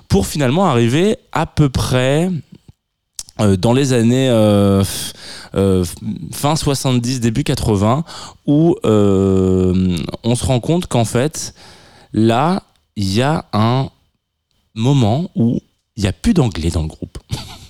pour 0.08 0.26
finalement 0.26 0.66
arriver 0.66 1.16
à 1.32 1.46
peu 1.46 1.68
près 1.68 2.30
euh, 3.40 3.56
dans 3.56 3.72
les 3.72 3.92
années 3.92 4.28
fin 6.32 6.56
70, 6.56 7.20
début 7.20 7.44
80, 7.44 8.04
où 8.46 8.76
on 8.84 10.34
se 10.34 10.44
rend 10.44 10.60
compte 10.60 10.86
qu'en 10.86 11.04
fait, 11.04 11.54
là, 12.12 12.62
il 12.96 13.12
y 13.12 13.22
a 13.22 13.44
un 13.52 13.88
moment 14.74 15.30
où 15.34 15.60
il 15.96 16.02
n'y 16.02 16.08
a 16.08 16.12
plus 16.12 16.34
d'anglais 16.34 16.70
dans 16.70 16.82
le 16.82 16.88
groupe. 16.88 17.18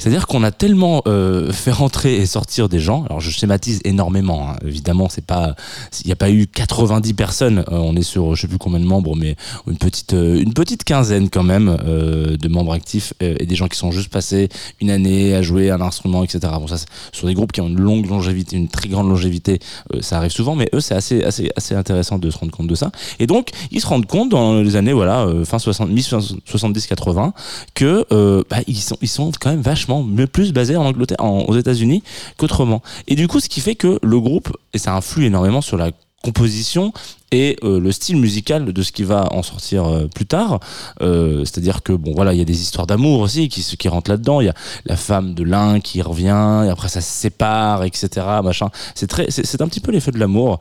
C'est-à-dire 0.00 0.26
qu'on 0.26 0.42
a 0.42 0.50
tellement 0.50 1.02
euh, 1.06 1.52
fait 1.52 1.70
rentrer 1.70 2.16
et 2.16 2.24
sortir 2.24 2.70
des 2.70 2.80
gens. 2.80 3.04
Alors 3.04 3.20
je 3.20 3.30
schématise 3.30 3.80
énormément. 3.84 4.48
Hein. 4.48 4.56
Évidemment, 4.66 5.10
c'est 5.10 5.24
pas, 5.24 5.54
il 6.02 6.06
n'y 6.06 6.12
a 6.12 6.16
pas 6.16 6.30
eu 6.30 6.46
90 6.46 7.12
personnes. 7.12 7.58
Euh, 7.58 7.64
on 7.72 7.94
est 7.96 8.02
sur, 8.02 8.34
je 8.34 8.40
sais 8.40 8.48
plus 8.48 8.56
combien 8.56 8.80
de 8.80 8.86
membres, 8.86 9.14
mais 9.14 9.36
une 9.66 9.76
petite, 9.76 10.14
euh, 10.14 10.40
une 10.40 10.54
petite 10.54 10.84
quinzaine 10.84 11.28
quand 11.28 11.42
même 11.42 11.76
de 11.76 12.48
membres 12.48 12.72
actifs 12.72 13.12
et 13.20 13.44
des 13.44 13.54
gens 13.54 13.68
qui 13.68 13.76
sont 13.76 13.90
juste 13.90 14.08
passés 14.08 14.48
une 14.80 14.90
année 14.90 15.34
à 15.34 15.42
jouer 15.42 15.70
un 15.70 15.82
instrument, 15.82 16.24
etc. 16.24 16.40
Bon, 16.58 16.66
ça, 16.66 16.76
sur 17.12 17.26
des 17.26 17.34
groupes 17.34 17.52
qui 17.52 17.60
ont 17.60 17.68
une 17.68 17.78
longue 17.78 18.06
longévité, 18.08 18.56
une 18.56 18.68
très 18.68 18.88
grande 18.88 19.08
longévité, 19.08 19.58
ça 20.00 20.16
arrive 20.16 20.30
souvent. 20.30 20.54
Mais 20.54 20.70
eux, 20.72 20.80
c'est 20.80 20.94
assez, 20.94 21.22
assez, 21.22 21.50
assez 21.56 21.74
intéressant 21.74 22.18
de 22.18 22.30
se 22.30 22.38
rendre 22.38 22.52
compte 22.52 22.68
de 22.68 22.74
ça. 22.74 22.90
Et 23.18 23.26
donc, 23.26 23.50
ils 23.70 23.80
se 23.82 23.86
rendent 23.86 24.06
compte 24.06 24.30
dans 24.30 24.62
les 24.62 24.76
années, 24.76 24.94
voilà, 24.94 25.26
fin 25.44 25.58
60, 25.58 25.90
70-80, 25.90 27.32
que 27.74 28.06
bah, 28.48 28.58
ils 28.66 28.80
sont, 28.80 28.96
ils 29.02 29.08
sont 29.08 29.30
quand 29.38 29.50
même 29.50 29.60
vachement 29.60 29.89
mais 29.98 30.26
plus 30.26 30.52
basé 30.52 30.76
en 30.76 30.84
Angleterre, 30.84 31.18
aux 31.20 31.56
États-Unis 31.56 32.02
qu'autrement. 32.36 32.82
Et 33.08 33.14
du 33.14 33.28
coup, 33.28 33.40
ce 33.40 33.48
qui 33.48 33.60
fait 33.60 33.74
que 33.74 33.98
le 34.02 34.20
groupe, 34.20 34.56
et 34.72 34.78
ça 34.78 34.94
influe 34.94 35.26
énormément 35.26 35.60
sur 35.60 35.76
la 35.76 35.90
composition 36.22 36.92
et 37.32 37.56
euh, 37.62 37.80
le 37.80 37.92
style 37.92 38.16
musical 38.16 38.72
de 38.72 38.82
ce 38.82 38.92
qui 38.92 39.04
va 39.04 39.32
en 39.32 39.42
sortir 39.42 39.86
euh, 39.86 40.06
plus 40.06 40.26
tard. 40.26 40.60
Euh, 41.00 41.40
c'est-à-dire 41.44 41.82
que 41.82 41.92
bon 41.92 42.12
voilà, 42.14 42.32
il 42.34 42.38
y 42.38 42.42
a 42.42 42.44
des 42.44 42.60
histoires 42.60 42.86
d'amour 42.86 43.20
aussi 43.20 43.48
qui, 43.48 43.62
qui 43.62 43.88
rentrent 43.88 44.10
là-dedans. 44.10 44.40
Il 44.40 44.46
y 44.46 44.50
a 44.50 44.54
la 44.86 44.96
femme 44.96 45.34
de 45.34 45.44
l'un 45.44 45.80
qui 45.80 46.02
revient 46.02 46.64
et 46.66 46.70
après 46.70 46.88
ça 46.88 47.00
se 47.00 47.10
sépare, 47.10 47.84
etc. 47.84 48.26
Machin. 48.42 48.68
C'est 48.94 49.06
très, 49.06 49.30
c'est 49.30 49.60
un 49.62 49.68
petit 49.68 49.80
peu 49.80 49.92
l'effet 49.92 50.10
de 50.10 50.18
l'amour. 50.18 50.60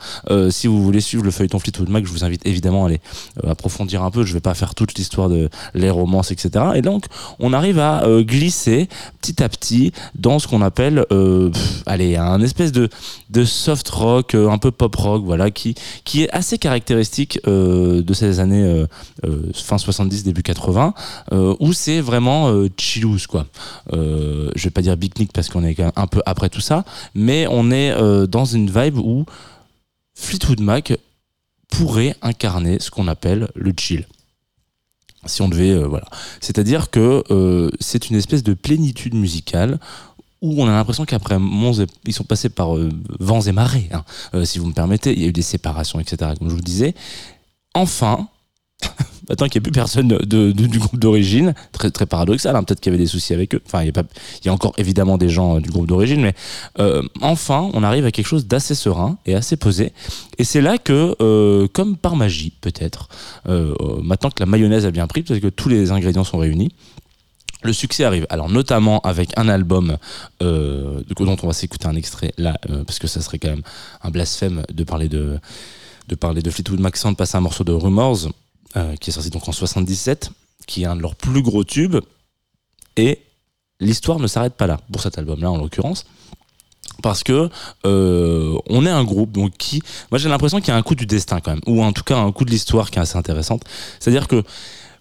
si 0.49 0.67
vous 0.67 0.83
voulez 0.83 1.01
suivre 1.01 1.23
le 1.23 1.31
feuilleton 1.31 1.59
Fleetwood 1.59 1.89
Mac, 1.89 2.05
je 2.05 2.11
vous 2.11 2.23
invite 2.23 2.45
évidemment 2.45 2.85
à 2.85 2.89
aller 2.89 3.01
approfondir 3.47 4.03
un 4.03 4.11
peu. 4.11 4.23
Je 4.23 4.33
vais 4.33 4.39
pas 4.39 4.53
faire 4.53 4.75
toute 4.75 4.95
l'histoire 4.95 5.29
de 5.29 5.49
les 5.73 5.89
romances, 5.89 6.31
etc. 6.31 6.65
Et 6.75 6.81
donc 6.81 7.05
on 7.39 7.53
arrive 7.53 7.79
à 7.79 8.03
glisser 8.19 8.87
petit 9.21 9.41
à 9.43 9.49
petit 9.49 9.91
dans 10.15 10.39
ce 10.39 10.47
qu'on 10.47 10.61
appelle, 10.61 11.05
allez, 11.85 12.15
un 12.15 12.41
espèce 12.41 12.71
de 12.71 12.89
de 13.29 13.45
soft 13.45 13.87
rock, 13.89 14.35
un 14.35 14.57
peu 14.57 14.71
pop 14.71 14.95
rock, 14.95 15.23
voilà, 15.23 15.51
qui 15.51 15.75
qui 16.03 16.23
est 16.23 16.29
assez 16.31 16.58
caractéristique 16.59 17.39
euh, 17.47 18.01
de 18.01 18.13
ces 18.13 18.39
années 18.39 18.63
euh, 18.63 18.85
euh, 19.25 19.51
fin 19.53 19.77
70 19.77 20.23
début 20.23 20.43
80 20.43 20.93
où 21.59 21.73
c'est 21.73 22.01
vraiment 22.01 22.53
chillous 22.77 23.17
quoi. 23.27 23.47
Je 23.91 24.63
vais 24.63 24.69
pas 24.69 24.81
dire 24.81 24.97
picnic 24.97 25.31
parce 25.33 25.49
qu'on 25.49 25.63
est 25.63 25.79
un 25.79 26.07
peu 26.07 26.21
après 26.25 26.49
tout 26.49 26.61
ça 26.61 26.85
mais 27.15 27.47
on 27.49 27.71
est 27.71 27.93
dans 28.27 28.45
une 28.45 28.69
vibe 28.69 28.97
où 28.97 29.25
Fleetwood 30.13 30.59
Mac 30.61 30.93
pourrait 31.69 32.15
incarner 32.21 32.79
ce 32.79 32.91
qu'on 32.91 33.07
appelle 33.07 33.49
le 33.55 33.73
chill. 33.77 34.07
Si 35.25 35.41
on 35.41 35.49
devait 35.49 35.83
voilà. 35.83 36.05
C'est 36.39 36.59
à 36.59 36.63
dire 36.63 36.89
que 36.89 37.23
c'est 37.79 38.09
une 38.09 38.15
espèce 38.15 38.43
de 38.43 38.53
plénitude 38.53 39.15
musicale 39.15 39.79
où 40.41 40.61
on 40.61 40.67
a 40.67 40.71
l'impression 40.71 41.05
qu'après 41.05 41.37
Mons, 41.37 41.85
ils 42.05 42.13
sont 42.13 42.23
passés 42.23 42.49
par 42.49 42.75
euh, 42.75 42.89
vents 43.19 43.41
et 43.41 43.51
marées, 43.51 43.89
hein, 43.91 44.03
euh, 44.33 44.45
si 44.45 44.59
vous 44.59 44.67
me 44.67 44.73
permettez. 44.73 45.13
Il 45.13 45.21
y 45.21 45.25
a 45.25 45.27
eu 45.27 45.33
des 45.33 45.41
séparations, 45.41 45.99
etc., 45.99 46.31
comme 46.37 46.49
je 46.49 46.55
vous 46.55 46.61
disais. 46.61 46.95
Enfin, 47.73 48.27
maintenant 49.29 49.47
qu'il 49.47 49.59
n'y 49.59 49.63
a 49.63 49.67
plus 49.67 49.73
personne 49.73 50.07
de, 50.07 50.51
du 50.51 50.79
groupe 50.79 50.97
d'origine, 50.97 51.53
très, 51.73 51.91
très 51.91 52.05
paradoxal, 52.05 52.55
hein, 52.55 52.63
peut-être 52.63 52.79
qu'il 52.79 52.91
y 52.91 52.95
avait 52.95 53.03
des 53.03 53.09
soucis 53.09 53.33
avec 53.33 53.53
eux. 53.53 53.61
Enfin, 53.65 53.83
il 53.83 53.87
y, 53.93 53.99
a 53.99 54.03
y 54.45 54.49
a 54.49 54.53
encore 54.53 54.73
évidemment 54.77 55.17
des 55.17 55.27
gens 55.27 55.57
euh, 55.57 55.59
du 55.59 55.69
groupe 55.69 55.87
d'origine, 55.87 56.21
mais 56.21 56.33
enfin, 57.21 57.69
on 57.73 57.83
arrive 57.83 58.05
à 58.05 58.11
quelque 58.11 58.27
chose 58.27 58.47
d'assez 58.47 58.75
serein 58.75 59.17
et 59.25 59.35
assez 59.35 59.57
posé. 59.57 59.91
Et 60.37 60.45
c'est 60.45 60.61
là 60.61 60.77
que, 60.77 61.67
comme 61.73 61.97
par 61.97 62.15
magie, 62.15 62.53
peut-être, 62.61 63.09
maintenant 63.45 64.29
que 64.29 64.39
la 64.39 64.45
mayonnaise 64.45 64.85
a 64.85 64.91
bien 64.91 65.07
pris, 65.07 65.23
parce 65.23 65.41
que 65.41 65.47
tous 65.47 65.67
les 65.67 65.91
ingrédients 65.91 66.23
sont 66.23 66.37
réunis, 66.37 66.71
le 67.61 67.73
succès 67.73 68.03
arrive, 68.05 68.25
alors 68.29 68.49
notamment 68.49 68.99
avec 69.01 69.37
un 69.37 69.49
album 69.49 69.97
euh, 70.41 71.01
dont 71.09 71.37
on 71.43 71.47
va 71.47 71.53
s'écouter 71.53 71.87
un 71.87 71.95
extrait 71.95 72.31
là, 72.37 72.57
euh, 72.69 72.83
parce 72.85 72.99
que 72.99 73.07
ça 73.07 73.21
serait 73.21 73.39
quand 73.39 73.49
même 73.49 73.63
un 74.01 74.11
blasphème 74.11 74.63
de 74.71 74.83
parler 74.83 75.09
de, 75.09 75.39
de 76.07 76.15
parler 76.15 76.41
de 76.41 76.49
Fleetwood 76.49 76.79
Mac 76.79 76.95
sans 76.95 77.11
de 77.11 77.17
passer 77.17 77.35
un 77.37 77.41
morceau 77.41 77.65
de 77.65 77.73
Rumors, 77.73 78.29
euh, 78.77 78.95
qui 78.95 79.09
est 79.09 79.13
sorti 79.13 79.29
donc 79.29 79.47
en 79.47 79.51
77, 79.51 80.31
qui 80.67 80.83
est 80.83 80.85
un 80.85 80.95
de 80.95 81.01
leurs 81.01 81.15
plus 81.15 81.41
gros 81.41 81.65
tubes, 81.65 81.97
et 82.95 83.19
l'histoire 83.81 84.19
ne 84.19 84.27
s'arrête 84.27 84.53
pas 84.53 84.67
là, 84.67 84.79
pour 84.91 85.01
cet 85.01 85.17
album-là 85.17 85.51
en 85.51 85.57
l'occurrence. 85.57 86.05
Parce 87.01 87.23
que 87.23 87.49
on 87.85 88.85
est 88.85 88.89
un 88.89 89.03
groupe 89.05 89.31
donc 89.31 89.53
qui 89.57 89.81
moi 90.11 90.19
j'ai 90.19 90.27
l'impression 90.27 90.59
qu'il 90.59 90.67
y 90.67 90.71
a 90.71 90.75
un 90.75 90.81
coup 90.81 90.95
du 90.95 91.05
destin 91.05 91.39
quand 91.39 91.51
même. 91.51 91.61
Ou 91.65 91.81
en 91.81 91.93
tout 91.93 92.03
cas 92.03 92.17
un 92.17 92.33
coup 92.33 92.43
de 92.43 92.51
l'histoire 92.51 92.91
qui 92.91 92.99
est 92.99 93.01
assez 93.01 93.17
intéressante. 93.17 93.63
C'est 94.01 94.09
à 94.09 94.11
dire 94.11 94.27
que 94.27 94.43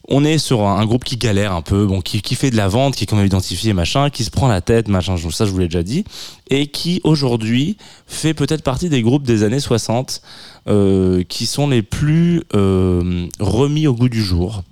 on 0.08 0.24
est 0.24 0.38
sur 0.38 0.66
un, 0.66 0.84
groupe 0.86 1.04
qui 1.04 1.16
galère 1.16 1.52
un 1.52 1.60
peu, 1.60 1.86
qui, 2.02 2.34
fait 2.34 2.50
de 2.50 2.56
la 2.56 2.68
vente, 2.68 2.96
qui 2.96 3.04
est 3.04 3.06
quand 3.06 3.16
même 3.16 3.26
identifié, 3.26 3.74
machin, 3.74 4.08
qui 4.08 4.24
se 4.24 4.30
prend 4.30 4.48
la 4.48 4.62
tête, 4.62 4.88
machin, 4.88 5.16
ça 5.30 5.44
je 5.44 5.50
vous 5.50 5.58
l'ai 5.58 5.68
déjà 5.68 5.82
dit, 5.82 6.04
et 6.48 6.66
qui 6.68 7.00
aujourd'hui 7.04 7.76
fait 8.06 8.32
peut-être 8.32 8.62
partie 8.62 8.88
des 8.88 9.02
groupes 9.02 9.24
des 9.24 9.42
années 9.42 9.60
60 9.60 10.22
euh, 10.66 11.22
qui 11.28 11.44
sont 11.46 11.68
les 11.68 11.82
plus 11.82 12.42
euh, 12.54 13.26
remis 13.38 13.86
au 13.86 13.94
goût 13.94 14.08
du 14.08 14.22
jour 14.22 14.62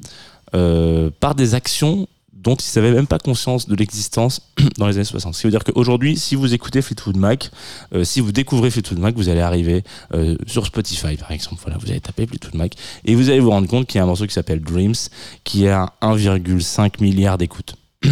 euh, 0.54 1.10
par 1.20 1.34
des 1.34 1.54
actions 1.54 2.08
dont 2.46 2.54
ils 2.54 2.78
n'avaient 2.78 2.94
même 2.94 3.08
pas 3.08 3.18
conscience 3.18 3.68
de 3.68 3.74
l'existence 3.74 4.40
dans 4.78 4.86
les 4.86 4.94
années 4.94 5.04
60. 5.04 5.34
Ce 5.34 5.40
qui 5.40 5.46
veut 5.48 5.50
dire 5.50 5.64
qu'aujourd'hui, 5.64 6.16
si 6.16 6.36
vous 6.36 6.54
écoutez 6.54 6.80
Fleetwood 6.80 7.16
Mac, 7.16 7.50
euh, 7.92 8.04
si 8.04 8.20
vous 8.20 8.30
découvrez 8.30 8.70
Fleetwood 8.70 9.00
Mac, 9.00 9.16
vous 9.16 9.28
allez 9.28 9.40
arriver 9.40 9.82
euh, 10.14 10.36
sur 10.46 10.64
Spotify, 10.64 11.16
par 11.16 11.32
exemple. 11.32 11.60
Voilà, 11.60 11.76
vous 11.78 11.90
allez 11.90 12.00
taper 12.00 12.24
Fleetwood 12.24 12.54
Mac 12.54 12.74
et 13.04 13.16
vous 13.16 13.30
allez 13.30 13.40
vous 13.40 13.50
rendre 13.50 13.66
compte 13.66 13.88
qu'il 13.88 13.98
y 13.98 14.00
a 14.00 14.04
un 14.04 14.06
morceau 14.06 14.26
qui 14.26 14.32
s'appelle 14.32 14.60
Dreams, 14.60 14.94
qui 15.42 15.66
a 15.66 15.92
1,5 16.02 17.02
milliard 17.02 17.36
d'écoutes. 17.36 17.74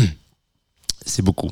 C'est 1.07 1.23
beaucoup 1.23 1.51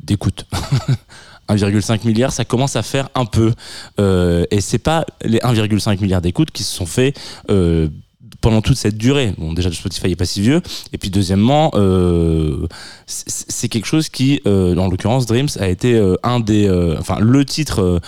d'écoutes. 0.00 0.46
1,5 1.48 2.06
milliard, 2.06 2.32
ça 2.32 2.44
commence 2.44 2.76
à 2.76 2.84
faire 2.84 3.08
un 3.16 3.24
peu. 3.24 3.52
Euh, 3.98 4.44
et 4.52 4.60
c'est 4.60 4.78
pas 4.78 5.04
les 5.24 5.38
1,5 5.38 6.00
milliard 6.00 6.22
d'écoutes 6.22 6.52
qui 6.52 6.62
se 6.62 6.72
sont 6.72 6.86
faits 6.86 7.18
pendant 8.42 8.60
toute 8.60 8.76
cette 8.76 8.98
durée. 8.98 9.32
Bon, 9.38 9.54
déjà, 9.54 9.72
Spotify 9.72 10.08
n'est 10.08 10.16
pas 10.16 10.26
si 10.26 10.42
vieux. 10.42 10.60
Et 10.92 10.98
puis, 10.98 11.08
deuxièmement, 11.08 11.70
euh, 11.74 12.66
c'est 13.06 13.68
quelque 13.68 13.86
chose 13.86 14.10
qui, 14.10 14.42
euh, 14.46 14.76
en 14.76 14.88
l'occurrence, 14.88 15.24
Dreams 15.24 15.48
a 15.58 15.68
été 15.68 15.94
euh, 15.94 16.16
un 16.22 16.40
des, 16.40 16.68
euh, 16.68 16.96
enfin, 16.98 17.18
le 17.20 17.44
titre 17.46 18.00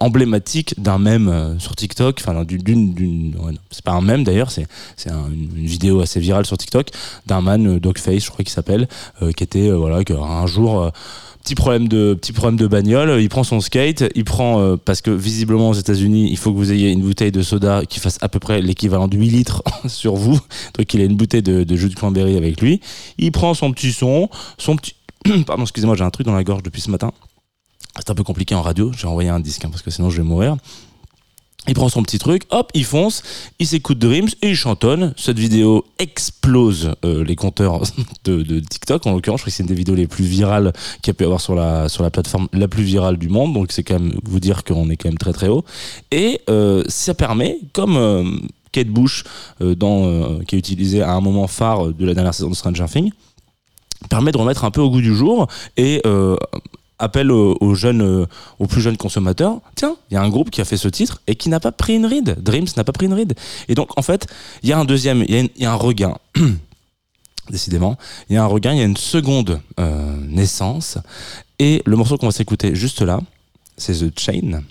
emblématique 0.00 0.74
d'un 0.80 0.96
mème 0.96 1.56
sur 1.58 1.76
TikTok. 1.76 2.16
Enfin, 2.18 2.44
d'une, 2.44 3.34
c'est 3.70 3.84
pas 3.84 3.92
un 3.92 4.00
mème 4.00 4.24
d'ailleurs, 4.24 4.50
c'est, 4.50 4.66
c'est 4.96 5.10
une 5.10 5.66
vidéo 5.66 6.00
assez 6.00 6.20
virale 6.20 6.46
sur 6.46 6.56
TikTok 6.56 6.88
d'un 7.26 7.42
man, 7.42 7.78
Dogface, 7.78 8.24
je 8.24 8.30
crois 8.30 8.44
qu'il 8.44 8.54
s'appelle, 8.54 8.88
qui 9.36 9.44
était, 9.44 9.70
voilà, 9.70 10.00
un 10.08 10.46
jour 10.46 10.90
petit 11.44 12.32
problème 12.32 12.56
de 12.56 12.66
bagnole 12.66 13.20
il 13.20 13.28
prend 13.28 13.44
son 13.44 13.60
skate 13.60 14.04
il 14.14 14.24
prend 14.24 14.60
euh, 14.60 14.76
parce 14.76 15.02
que 15.02 15.10
visiblement 15.10 15.70
aux 15.70 15.74
États-Unis 15.74 16.28
il 16.30 16.38
faut 16.38 16.52
que 16.52 16.56
vous 16.56 16.72
ayez 16.72 16.90
une 16.90 17.02
bouteille 17.02 17.32
de 17.32 17.42
soda 17.42 17.84
qui 17.84 18.00
fasse 18.00 18.18
à 18.22 18.28
peu 18.28 18.40
près 18.40 18.62
l'équivalent 18.62 19.08
de 19.08 19.16
8 19.16 19.28
litres 19.28 19.62
sur 19.86 20.14
vous. 20.14 20.40
Donc 20.78 20.92
il 20.94 21.00
a 21.00 21.04
une 21.04 21.16
bouteille 21.16 21.42
de, 21.42 21.62
de 21.62 21.76
jus 21.76 21.90
de 21.90 21.94
cranberry 21.94 22.36
avec 22.36 22.60
lui. 22.60 22.80
Il 23.18 23.30
prend 23.30 23.52
son 23.54 23.72
petit 23.72 23.92
son 23.92 24.30
son 24.58 24.76
petit 24.76 24.94
pardon 25.46 25.62
excusez-moi 25.62 25.96
j'ai 25.96 26.04
un 26.04 26.10
truc 26.10 26.26
dans 26.26 26.34
la 26.34 26.44
gorge 26.44 26.62
depuis 26.62 26.80
ce 26.80 26.90
matin. 26.90 27.12
C'est 27.96 28.10
un 28.10 28.14
peu 28.14 28.24
compliqué 28.24 28.54
en 28.54 28.62
radio 28.62 28.90
j'ai 28.96 29.06
envoyé 29.06 29.28
un 29.28 29.40
disque 29.40 29.64
hein, 29.64 29.68
parce 29.70 29.82
que 29.82 29.90
sinon 29.90 30.10
je 30.10 30.16
vais 30.16 30.26
mourir 30.26 30.56
il 31.66 31.74
prend 31.74 31.88
son 31.88 32.02
petit 32.02 32.18
truc, 32.18 32.42
hop, 32.50 32.70
il 32.74 32.84
fonce, 32.84 33.22
il 33.58 33.66
s'écoute 33.66 33.98
Dreams 33.98 34.28
et 34.42 34.50
il 34.50 34.54
chantonne. 34.54 35.14
Cette 35.16 35.38
vidéo 35.38 35.84
explose 35.98 36.94
euh, 37.04 37.24
les 37.24 37.36
compteurs 37.36 37.82
de, 38.24 38.42
de 38.42 38.60
TikTok, 38.60 39.06
en 39.06 39.12
l'occurrence. 39.12 39.40
Je 39.40 39.44
crois 39.44 39.50
que 39.50 39.56
c'est 39.56 39.62
une 39.62 39.68
des 39.68 39.74
vidéos 39.74 39.94
les 39.94 40.06
plus 40.06 40.24
virales 40.24 40.72
qu'il 41.00 41.08
y 41.08 41.10
a 41.12 41.14
pu 41.14 41.24
avoir 41.24 41.40
sur 41.40 41.54
la, 41.54 41.88
sur 41.88 42.02
la 42.02 42.10
plateforme 42.10 42.48
la 42.52 42.68
plus 42.68 42.82
virale 42.82 43.16
du 43.16 43.28
monde. 43.28 43.54
Donc 43.54 43.72
c'est 43.72 43.82
quand 43.82 43.98
même 43.98 44.14
vous 44.24 44.40
dire 44.40 44.64
qu'on 44.64 44.90
est 44.90 44.96
quand 44.96 45.08
même 45.08 45.18
très 45.18 45.32
très 45.32 45.48
haut. 45.48 45.64
Et 46.10 46.40
euh, 46.50 46.84
ça 46.88 47.14
permet, 47.14 47.58
comme 47.72 47.96
euh, 47.96 48.24
Kate 48.72 48.88
Bush, 48.88 49.24
qui 49.60 50.54
a 50.54 50.58
utilisé 50.58 51.00
à 51.00 51.12
un 51.12 51.20
moment 51.20 51.46
phare 51.46 51.92
de 51.92 52.04
la 52.04 52.12
dernière 52.12 52.34
saison 52.34 52.50
de 52.50 52.56
Stranger 52.56 52.86
Things, 52.90 53.12
permet 54.10 54.32
de 54.32 54.38
remettre 54.38 54.64
un 54.64 54.70
peu 54.70 54.80
au 54.80 54.90
goût 54.90 55.00
du 55.00 55.14
jour 55.14 55.46
et 55.76 56.02
appelle 56.98 57.30
aux, 57.30 57.74
jeunes, 57.74 58.02
euh, 58.02 58.26
aux 58.58 58.66
plus 58.66 58.80
jeunes 58.80 58.96
consommateurs. 58.96 59.60
Tiens, 59.74 59.96
il 60.10 60.14
y 60.14 60.16
a 60.16 60.22
un 60.22 60.28
groupe 60.28 60.50
qui 60.50 60.60
a 60.60 60.64
fait 60.64 60.76
ce 60.76 60.88
titre 60.88 61.20
et 61.26 61.34
qui 61.34 61.48
n'a 61.48 61.60
pas 61.60 61.72
pris 61.72 61.96
une 61.96 62.06
ride. 62.06 62.36
Dreams 62.40 62.66
n'a 62.76 62.84
pas 62.84 62.92
pris 62.92 63.06
une 63.06 63.14
ride. 63.14 63.34
Et 63.68 63.74
donc, 63.74 63.96
en 63.98 64.02
fait, 64.02 64.26
il 64.62 64.68
y 64.68 64.72
a 64.72 64.78
un 64.78 64.84
deuxième, 64.84 65.24
il 65.28 65.50
y 65.56 65.64
a 65.64 65.72
un 65.72 65.76
regain. 65.76 66.16
Décidément, 67.50 67.98
il 68.30 68.34
y 68.34 68.36
a 68.38 68.44
un 68.44 68.46
regain, 68.46 68.72
il 68.72 68.78
y 68.78 68.82
a 68.82 68.86
une 68.86 68.96
seconde 68.96 69.60
euh, 69.78 70.16
naissance. 70.28 70.98
Et 71.58 71.82
le 71.84 71.96
morceau 71.96 72.16
qu'on 72.16 72.26
va 72.26 72.32
s'écouter 72.32 72.74
juste 72.74 73.02
là, 73.02 73.20
c'est 73.76 73.94
The 73.94 74.18
Chain. 74.18 74.62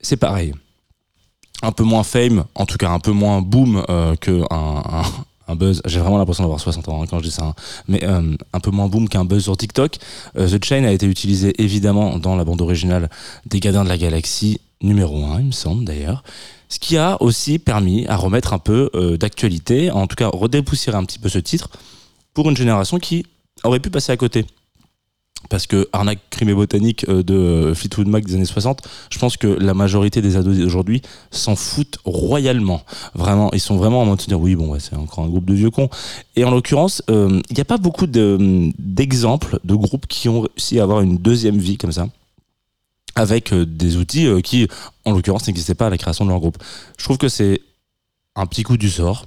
C'est 0.00 0.16
pareil. 0.16 0.52
Un 1.62 1.72
peu 1.72 1.82
moins 1.82 2.04
fame, 2.04 2.44
en 2.54 2.66
tout 2.66 2.76
cas 2.76 2.90
un 2.90 3.00
peu 3.00 3.10
moins 3.10 3.40
boom 3.42 3.84
euh, 3.88 4.14
que 4.16 4.42
un, 4.50 5.02
un, 5.48 5.56
buzz. 5.56 5.82
J'ai 5.86 6.00
vraiment 6.00 6.18
l'impression 6.18 6.44
d'avoir 6.44 6.60
60 6.60 6.88
ans 6.88 7.02
hein, 7.02 7.06
quand 7.08 7.18
je 7.18 7.24
dis 7.24 7.30
ça. 7.30 7.44
hein. 7.44 7.54
Mais 7.88 8.04
euh, 8.04 8.36
un 8.52 8.60
peu 8.60 8.70
moins 8.70 8.88
boom 8.88 9.08
qu'un 9.08 9.24
buzz 9.24 9.44
sur 9.44 9.56
TikTok. 9.56 9.96
Euh, 10.36 10.48
The 10.48 10.64
Chain 10.64 10.84
a 10.84 10.92
été 10.92 11.06
utilisé 11.06 11.54
évidemment 11.62 12.18
dans 12.18 12.36
la 12.36 12.44
bande 12.44 12.60
originale 12.60 13.10
des 13.46 13.60
Gardiens 13.60 13.84
de 13.84 13.88
la 13.88 13.98
Galaxie 13.98 14.60
numéro 14.82 15.24
1, 15.24 15.40
il 15.40 15.46
me 15.46 15.52
semble 15.52 15.84
d'ailleurs. 15.84 16.22
Ce 16.68 16.78
qui 16.78 16.96
a 16.96 17.20
aussi 17.22 17.58
permis 17.58 18.06
à 18.06 18.16
remettre 18.16 18.52
un 18.52 18.58
peu 18.58 18.90
euh, 18.94 19.16
d'actualité, 19.16 19.90
en 19.90 20.06
tout 20.06 20.16
cas 20.16 20.28
redépoussiérer 20.28 20.96
un 20.96 21.04
petit 21.04 21.18
peu 21.18 21.28
ce 21.28 21.38
titre 21.38 21.70
pour 22.34 22.48
une 22.50 22.56
génération 22.56 22.98
qui 22.98 23.26
aurait 23.64 23.80
pu 23.80 23.90
passer 23.90 24.12
à 24.12 24.16
côté. 24.16 24.44
Parce 25.50 25.66
que 25.66 25.88
Arnaque, 25.92 26.18
Crime 26.30 26.52
Botanique 26.52 27.06
euh, 27.08 27.22
de 27.22 27.34
euh, 27.34 27.74
Fleetwood 27.74 28.06
Mac 28.08 28.24
des 28.24 28.34
années 28.34 28.44
60, 28.44 28.82
je 29.10 29.18
pense 29.18 29.36
que 29.36 29.46
la 29.46 29.72
majorité 29.72 30.20
des 30.20 30.36
ados 30.36 30.58
d'aujourd'hui 30.58 31.00
s'en 31.30 31.56
foutent 31.56 31.98
royalement. 32.04 32.82
Vraiment, 33.14 33.50
ils 33.52 33.60
sont 33.60 33.76
vraiment 33.76 34.02
en 34.02 34.04
mode 34.06 34.18
de 34.18 34.24
dire 34.24 34.38
oui, 34.40 34.56
bon, 34.56 34.78
c'est 34.78 34.94
encore 34.96 35.24
un 35.24 35.28
groupe 35.28 35.46
de 35.46 35.54
vieux 35.54 35.70
cons. 35.70 35.88
Et 36.36 36.44
en 36.44 36.50
l'occurrence, 36.50 37.02
euh, 37.08 37.40
il 37.50 37.54
n'y 37.54 37.60
a 37.60 37.64
pas 37.64 37.78
beaucoup 37.78 38.06
de- 38.06 38.70
d'exemples 38.78 39.58
de 39.64 39.74
groupes 39.74 40.06
qui 40.06 40.28
ont 40.28 40.40
réussi 40.42 40.80
à 40.80 40.82
avoir 40.82 41.00
une 41.00 41.16
deuxième 41.16 41.56
vie 41.56 41.78
comme 41.78 41.92
ça 41.92 42.08
avec 43.14 43.52
euh, 43.52 43.64
des 43.64 43.96
outils 43.96 44.26
euh, 44.26 44.40
qui, 44.40 44.68
en 45.04 45.12
l'occurrence, 45.12 45.46
n'existaient 45.46 45.74
pas 45.74 45.86
à 45.86 45.90
la 45.90 45.98
création 45.98 46.24
de 46.24 46.30
leur 46.30 46.40
groupe. 46.40 46.58
Je 46.98 47.04
trouve 47.04 47.16
que 47.18 47.28
c'est 47.28 47.60
un 48.36 48.46
petit 48.46 48.62
coup 48.64 48.76
du 48.76 48.90
sort, 48.90 49.26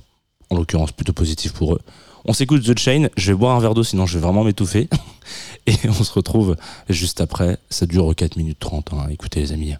en 0.50 0.56
l'occurrence 0.58 0.92
plutôt 0.92 1.14
positif 1.14 1.54
pour 1.54 1.74
eux. 1.74 1.80
On 2.26 2.34
s'écoute 2.34 2.64
The 2.64 2.78
Chain, 2.78 3.08
je 3.18 3.32
vais 3.32 3.38
boire 3.38 3.56
un 3.56 3.60
verre 3.60 3.74
d'eau 3.74 3.84
sinon 3.84 4.06
je 4.06 4.18
vais 4.18 4.24
vraiment 4.24 4.44
m'étouffer. 4.44 4.88
Et 5.68 5.76
on 5.88 5.94
se 6.04 6.14
retrouve 6.14 6.56
juste 6.90 7.22
après. 7.22 7.58
Ça 7.70 7.86
dure 7.86 8.14
4 8.16 8.36
minutes 8.38 8.60
30. 8.60 8.94
hein. 8.94 9.08
Écoutez 9.12 9.42
les 9.42 9.52
amis, 9.52 9.74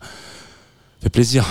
fait 1.02 1.10
plaisir. 1.10 1.46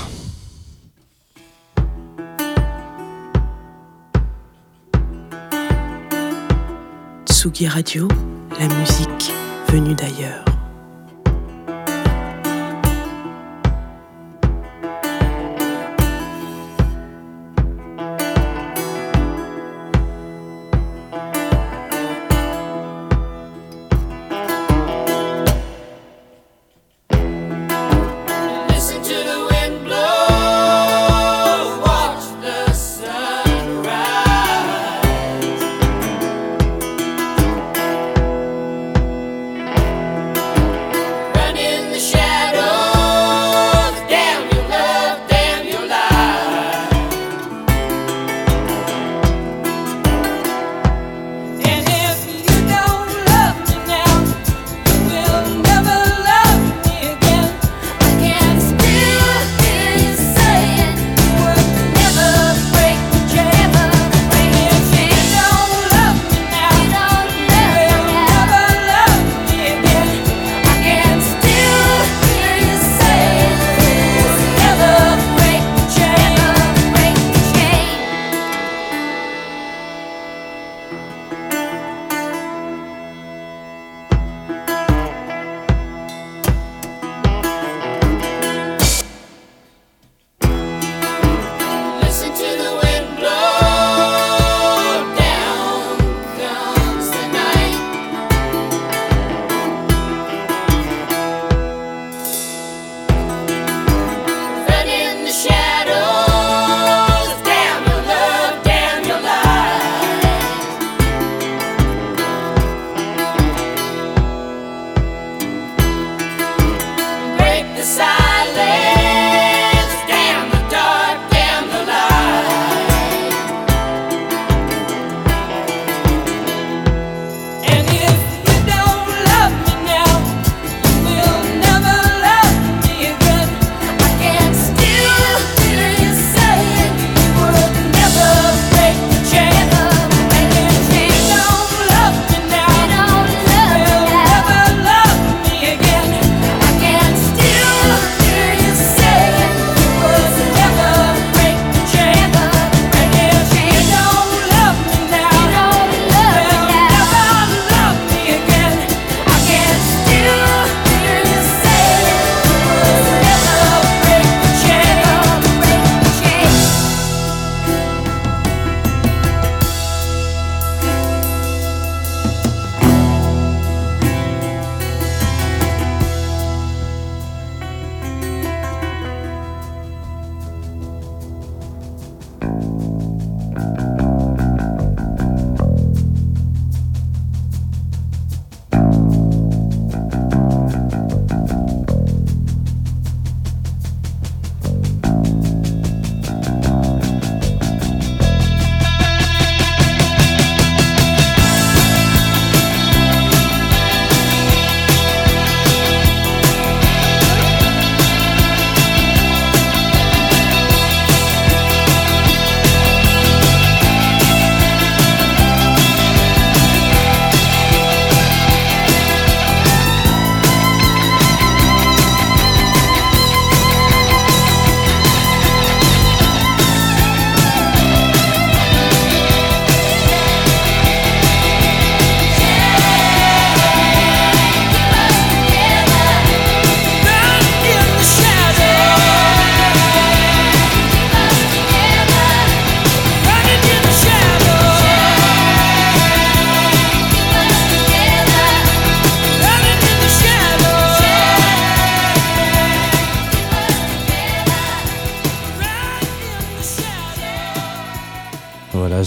Tsugi 7.26 7.66
Radio, 7.68 8.08
la 8.58 8.68
musique 8.68 9.32
venue 9.68 9.94
d'ailleurs. 9.94 10.44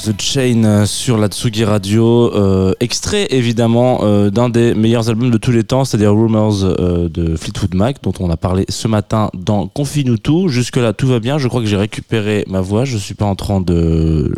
The 0.04 0.22
Chain 0.22 0.64
euh, 0.66 0.86
sur 0.86 1.18
la 1.18 1.28
Tsugi 1.30 1.64
Radio, 1.64 2.36
euh, 2.36 2.74
extrait 2.82 3.28
évidemment 3.30 4.00
euh, 4.04 4.30
d'un 4.30 4.50
des 4.50 4.74
meilleurs 4.74 5.08
albums 5.08 5.32
de 5.32 5.38
tous 5.38 5.52
les 5.52 5.64
temps, 5.64 5.86
c'est-à-dire 5.86 6.12
Rumors 6.12 6.66
de 7.10 7.38
Fleetwood 7.38 7.74
Mac, 7.74 8.04
dont 8.04 8.12
on 8.20 8.30
a 8.30 8.36
parlé 8.36 8.66
ce 8.68 8.90
matin 8.90 9.30
dans 9.34 9.68
Confine 9.68 10.18
tout. 10.18 10.50
Jusque-là, 10.50 10.92
tout 10.92 11.08
va 11.08 11.22
bien. 11.22 11.38
Je 11.38 11.48
crois 11.48 11.62
que 11.62 11.68
j'ai 11.68 11.78
récupéré 11.78 12.44
ma 12.50 12.60
voix. 12.60 12.84
Je 12.84 12.98
suis 12.98 13.14
pas 13.14 13.26
en 13.26 13.36
train 13.36 13.62
de. 13.62 14.34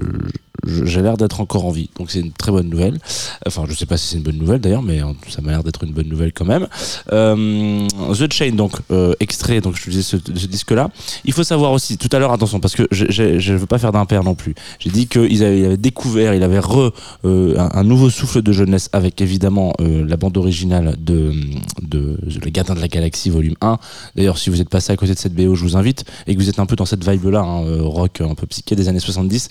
J'ai 0.66 1.02
l'air 1.02 1.18
d'être 1.18 1.42
encore 1.42 1.66
en 1.66 1.72
vie, 1.72 1.90
donc 1.98 2.12
c'est 2.12 2.20
une 2.20 2.32
très 2.32 2.52
bonne 2.52 2.70
nouvelle. 2.70 2.98
Enfin, 3.46 3.64
je 3.68 3.74
sais 3.74 3.86
pas 3.86 3.98
si 3.98 4.08
c'est 4.08 4.18
une 4.18 4.24
bonne 4.24 4.38
nouvelle 4.38 4.60
d'ailleurs, 4.60 4.82
mais 4.82 5.02
euh, 5.02 5.08
ça 5.28 5.42
m'a 5.42 5.52
l'air 5.52 5.64
d'être 5.64 5.84
une 5.84 5.92
bonne 5.92 6.08
nouvelle 6.08 6.34
quand 6.34 6.46
même. 6.46 6.68
Euh, 7.12 7.88
The 8.14 8.32
Chain, 8.32 8.52
donc 8.52 8.74
euh, 8.92 9.14
extrait, 9.20 9.62
donc 9.62 9.78
je 9.78 9.84
te 9.84 9.90
disais 9.90 10.02
ce, 10.02 10.18
ce 10.18 10.48
disque-là. 10.48 10.90
Il 11.24 11.34
faut 11.34 11.44
savoir 11.44 11.72
aussi, 11.72 11.98
tout 11.98 12.10
à 12.12 12.20
l'heure, 12.20 12.32
attention, 12.32 12.60
parce 12.60 12.76
que 12.76 12.88
je, 12.92 13.06
je 13.10 13.54
veux 13.54 13.66
pas 13.66 13.78
faire 13.78 13.92
d'impair 13.92 14.24
non 14.24 14.36
plus. 14.36 14.56
J'ai 14.80 14.90
dit 14.90 15.08
qu'il 15.08 15.44
avait, 15.44 15.66
avait 15.66 15.78
découvert, 15.78 16.34
il 16.34 16.44
avait 16.44 16.60
re 16.60 16.92
un, 17.24 17.84
nouveau 17.84 18.10
souffle 18.10 18.42
de 18.42 18.52
jeunesse 18.52 18.90
avec 18.92 19.22
évidemment 19.22 19.74
la 19.80 20.18
bande 20.18 20.38
originale 20.38 20.96
de, 21.00 21.34
de, 21.82 22.18
Gardiens 22.50 22.76
de 22.76 22.80
la 22.80 22.88
Galaxie 22.88 23.30
volume 23.30 23.56
1. 23.62 23.78
D'ailleurs, 24.16 24.38
si 24.38 24.50
vous 24.50 24.62
êtes 24.62 24.70
passé 24.70 24.94
à 24.94 24.96
côté 24.96 25.14
de 25.14 25.20
cette 25.20 25.34
BO, 25.34 25.56
je 25.56 25.64
vous 25.64 25.78
invite 25.78 26.06
et 26.28 26.36
que 26.36 26.40
vous 26.40 26.50
êtes 26.50 26.60
un 26.60 26.66
peu 26.66 26.76
dans 26.76 26.86
cette 26.86 27.08
vibe-là, 27.08 27.42
hein, 27.42 27.64
rock 27.82 28.22
un 28.22 28.36
peu 28.36 28.48
psyché 28.48 28.76
des 28.76 28.88
années 28.88 29.00
70. 29.00 29.50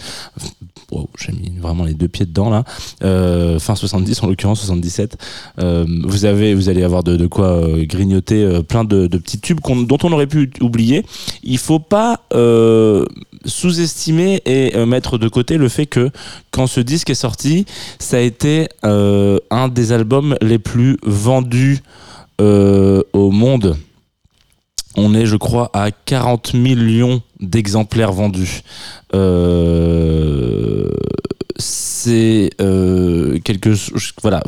J'ai 1.19 1.33
mis 1.33 1.53
vraiment 1.61 1.85
les 1.85 1.95
deux 1.95 2.09
pieds 2.09 2.27
dedans 2.27 2.51
là. 2.51 2.65
Euh, 3.03 3.59
fin 3.59 3.75
70 3.75 4.23
en 4.23 4.27
l'occurrence 4.27 4.61
77. 4.61 5.17
Euh, 5.59 5.85
vous 6.05 6.25
avez, 6.25 6.55
vous 6.55 6.69
allez 6.69 6.83
avoir 6.83 7.03
de, 7.03 7.27
quoi 7.27 7.47
euh, 7.47 7.85
grignoter 7.85 8.61
plein 8.69 8.85
de, 8.85 9.07
de 9.07 9.19
petits 9.19 9.41
tubes 9.41 9.61
dont 9.61 9.99
on 10.03 10.13
aurait 10.13 10.27
pu 10.27 10.51
oublier. 10.61 11.05
Il 11.43 11.59
faut 11.59 11.79
pas 11.79 12.21
sous-estimer 13.47 14.43
et 14.47 14.85
mettre 14.87 15.19
de 15.19 15.29
côté 15.29 15.59
le 15.59 15.69
fait 15.69 15.87
que 15.87 16.11
quand 16.51 16.67
ce 16.67 16.81
disque 16.81 17.11
est 17.11 17.15
sorti, 17.15 17.67
ça 17.99 18.17
a 18.17 18.21
été 18.21 18.69
un 18.83 19.69
des 19.69 19.93
albums 19.93 20.37
les 20.41 20.59
plus 20.59 20.97
vendus 21.03 21.81
au 22.39 23.31
monde. 23.31 23.77
On 24.97 25.15
est, 25.15 25.27
je 25.27 25.37
crois, 25.37 25.71
à 25.73 25.91
40 25.91 26.55
millions 26.55 27.23
d'exemplaires 27.41 28.13
vendus. 28.13 28.63
Euh, 29.15 30.89
c'est 32.05 32.51
euh, 32.61 33.39
quelque. 33.41 33.75
Voilà, 34.23 34.43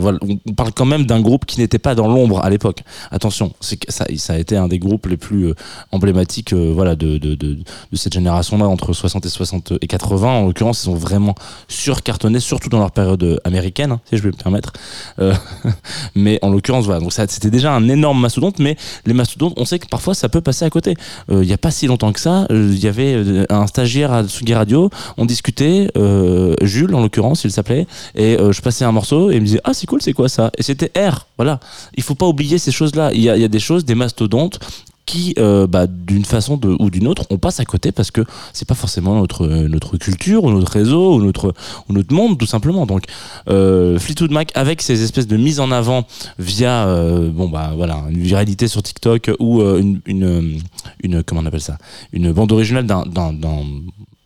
on 0.46 0.52
parle 0.52 0.72
quand 0.72 0.84
même 0.84 1.06
d'un 1.06 1.20
groupe 1.20 1.46
qui 1.46 1.60
n'était 1.60 1.78
pas 1.78 1.94
dans 1.94 2.08
l'ombre 2.08 2.44
à 2.44 2.50
l'époque. 2.50 2.82
Attention, 3.10 3.54
ça, 3.60 4.04
a 4.04 4.38
été 4.38 4.56
un 4.56 4.68
des 4.68 4.78
groupes 4.78 5.06
les 5.06 5.16
plus 5.16 5.46
euh, 5.46 5.54
emblématiques, 5.92 6.52
euh, 6.52 6.72
voilà, 6.74 6.96
de, 6.96 7.18
de, 7.18 7.34
de, 7.34 7.56
cette 7.94 8.12
génération-là 8.12 8.66
entre 8.66 8.92
60 8.92 9.24
et 9.24 9.28
60 9.28 9.72
et 9.80 9.86
80. 9.86 10.28
En 10.28 10.46
l'occurrence, 10.46 10.84
ils 10.84 10.90
ont 10.90 10.94
vraiment 10.94 11.34
surcartonné, 11.68 12.40
surtout 12.40 12.68
dans 12.68 12.78
leur 12.78 12.90
période 12.90 13.22
euh, 13.22 13.36
américaine, 13.44 13.92
hein, 13.92 14.00
si 14.08 14.18
je 14.18 14.22
vais 14.22 14.30
me 14.30 14.36
permettre. 14.36 14.72
Euh, 15.18 15.34
mais 16.14 16.38
en 16.42 16.50
l'occurrence, 16.50 16.84
voilà. 16.84 17.00
Donc 17.00 17.12
c'était 17.12 17.50
déjà 17.50 17.72
un 17.72 17.88
énorme 17.88 18.20
mastodonte, 18.20 18.58
mais 18.58 18.76
les 19.06 19.14
mastodontes, 19.14 19.54
on 19.56 19.64
sait 19.64 19.78
que 19.78 19.86
parfois 19.86 20.14
ça 20.14 20.28
peut 20.28 20.40
passer 20.42 20.64
à 20.64 20.70
côté. 20.70 20.94
Euh, 21.30 21.42
Il 21.42 21.46
n'y 21.46 21.54
a 21.54 21.58
pas 21.58 21.70
si 21.70 21.86
longtemps 21.86 22.12
que 22.12 22.20
ça, 22.20 22.46
euh, 22.50 22.70
il 22.72 22.78
y 22.78 22.88
avait 22.88 23.14
euh, 23.14 23.44
un 23.48 23.66
stagiaire 23.66 24.12
à 24.12 24.26
Sugi 24.26 24.54
Radio, 24.54 24.90
on 25.16 25.24
discutait, 25.24 25.88
euh, 25.96 26.54
Jules 26.62 26.94
en 26.94 27.00
l'occurrence, 27.00 27.45
il 27.46 27.52
s'appelait, 27.52 27.86
et 28.14 28.38
euh, 28.38 28.52
je 28.52 28.60
passais 28.60 28.84
un 28.84 28.92
morceau 28.92 29.30
et 29.30 29.36
il 29.36 29.40
me 29.40 29.46
disait 29.46 29.60
ah 29.64 29.72
c'est 29.74 29.86
cool, 29.86 30.02
c'est 30.02 30.12
quoi 30.12 30.28
ça? 30.28 30.50
Et 30.58 30.62
c'était 30.62 30.90
R, 30.96 31.26
voilà. 31.36 31.60
Il 31.96 32.02
faut 32.02 32.14
pas 32.14 32.26
oublier 32.26 32.58
ces 32.58 32.72
choses-là. 32.72 33.12
Il 33.14 33.20
y 33.22 33.30
a, 33.30 33.36
y 33.36 33.44
a 33.44 33.48
des 33.48 33.60
choses, 33.60 33.84
des 33.84 33.94
mastodontes 33.94 34.58
qui, 35.06 35.34
euh, 35.38 35.68
bah, 35.68 35.86
d'une 35.86 36.24
façon 36.24 36.56
de, 36.56 36.74
ou 36.80 36.90
d'une 36.90 37.06
autre, 37.06 37.26
on 37.30 37.38
passe 37.38 37.60
à 37.60 37.64
côté 37.64 37.92
parce 37.92 38.10
que 38.10 38.22
c'est 38.52 38.66
pas 38.66 38.74
forcément 38.74 39.14
notre 39.14 39.46
euh, 39.46 39.68
notre 39.68 39.96
culture 39.98 40.42
ou 40.42 40.50
notre 40.50 40.72
réseau 40.72 41.14
ou 41.14 41.22
notre 41.22 41.54
ou 41.88 41.92
notre 41.92 42.12
monde 42.12 42.36
tout 42.38 42.46
simplement. 42.46 42.86
Donc 42.86 43.04
Fleetwood 43.46 44.32
Mac 44.32 44.50
avec 44.54 44.82
ces 44.82 45.04
espèces 45.04 45.28
de 45.28 45.36
mise 45.36 45.60
en 45.60 45.70
avant 45.70 46.06
via 46.40 46.86
bon 47.32 47.48
bah 47.48 47.72
voilà 47.76 48.02
une 48.10 48.20
viralité 48.20 48.66
sur 48.66 48.82
TikTok 48.82 49.30
ou 49.38 49.62
une, 49.62 50.00
une 50.06 50.60
une 51.04 51.22
comment 51.22 51.40
on 51.42 51.46
appelle 51.46 51.60
ça? 51.60 51.78
Une 52.12 52.32
bande 52.32 52.50
originale 52.50 52.86
d'un 52.86 53.04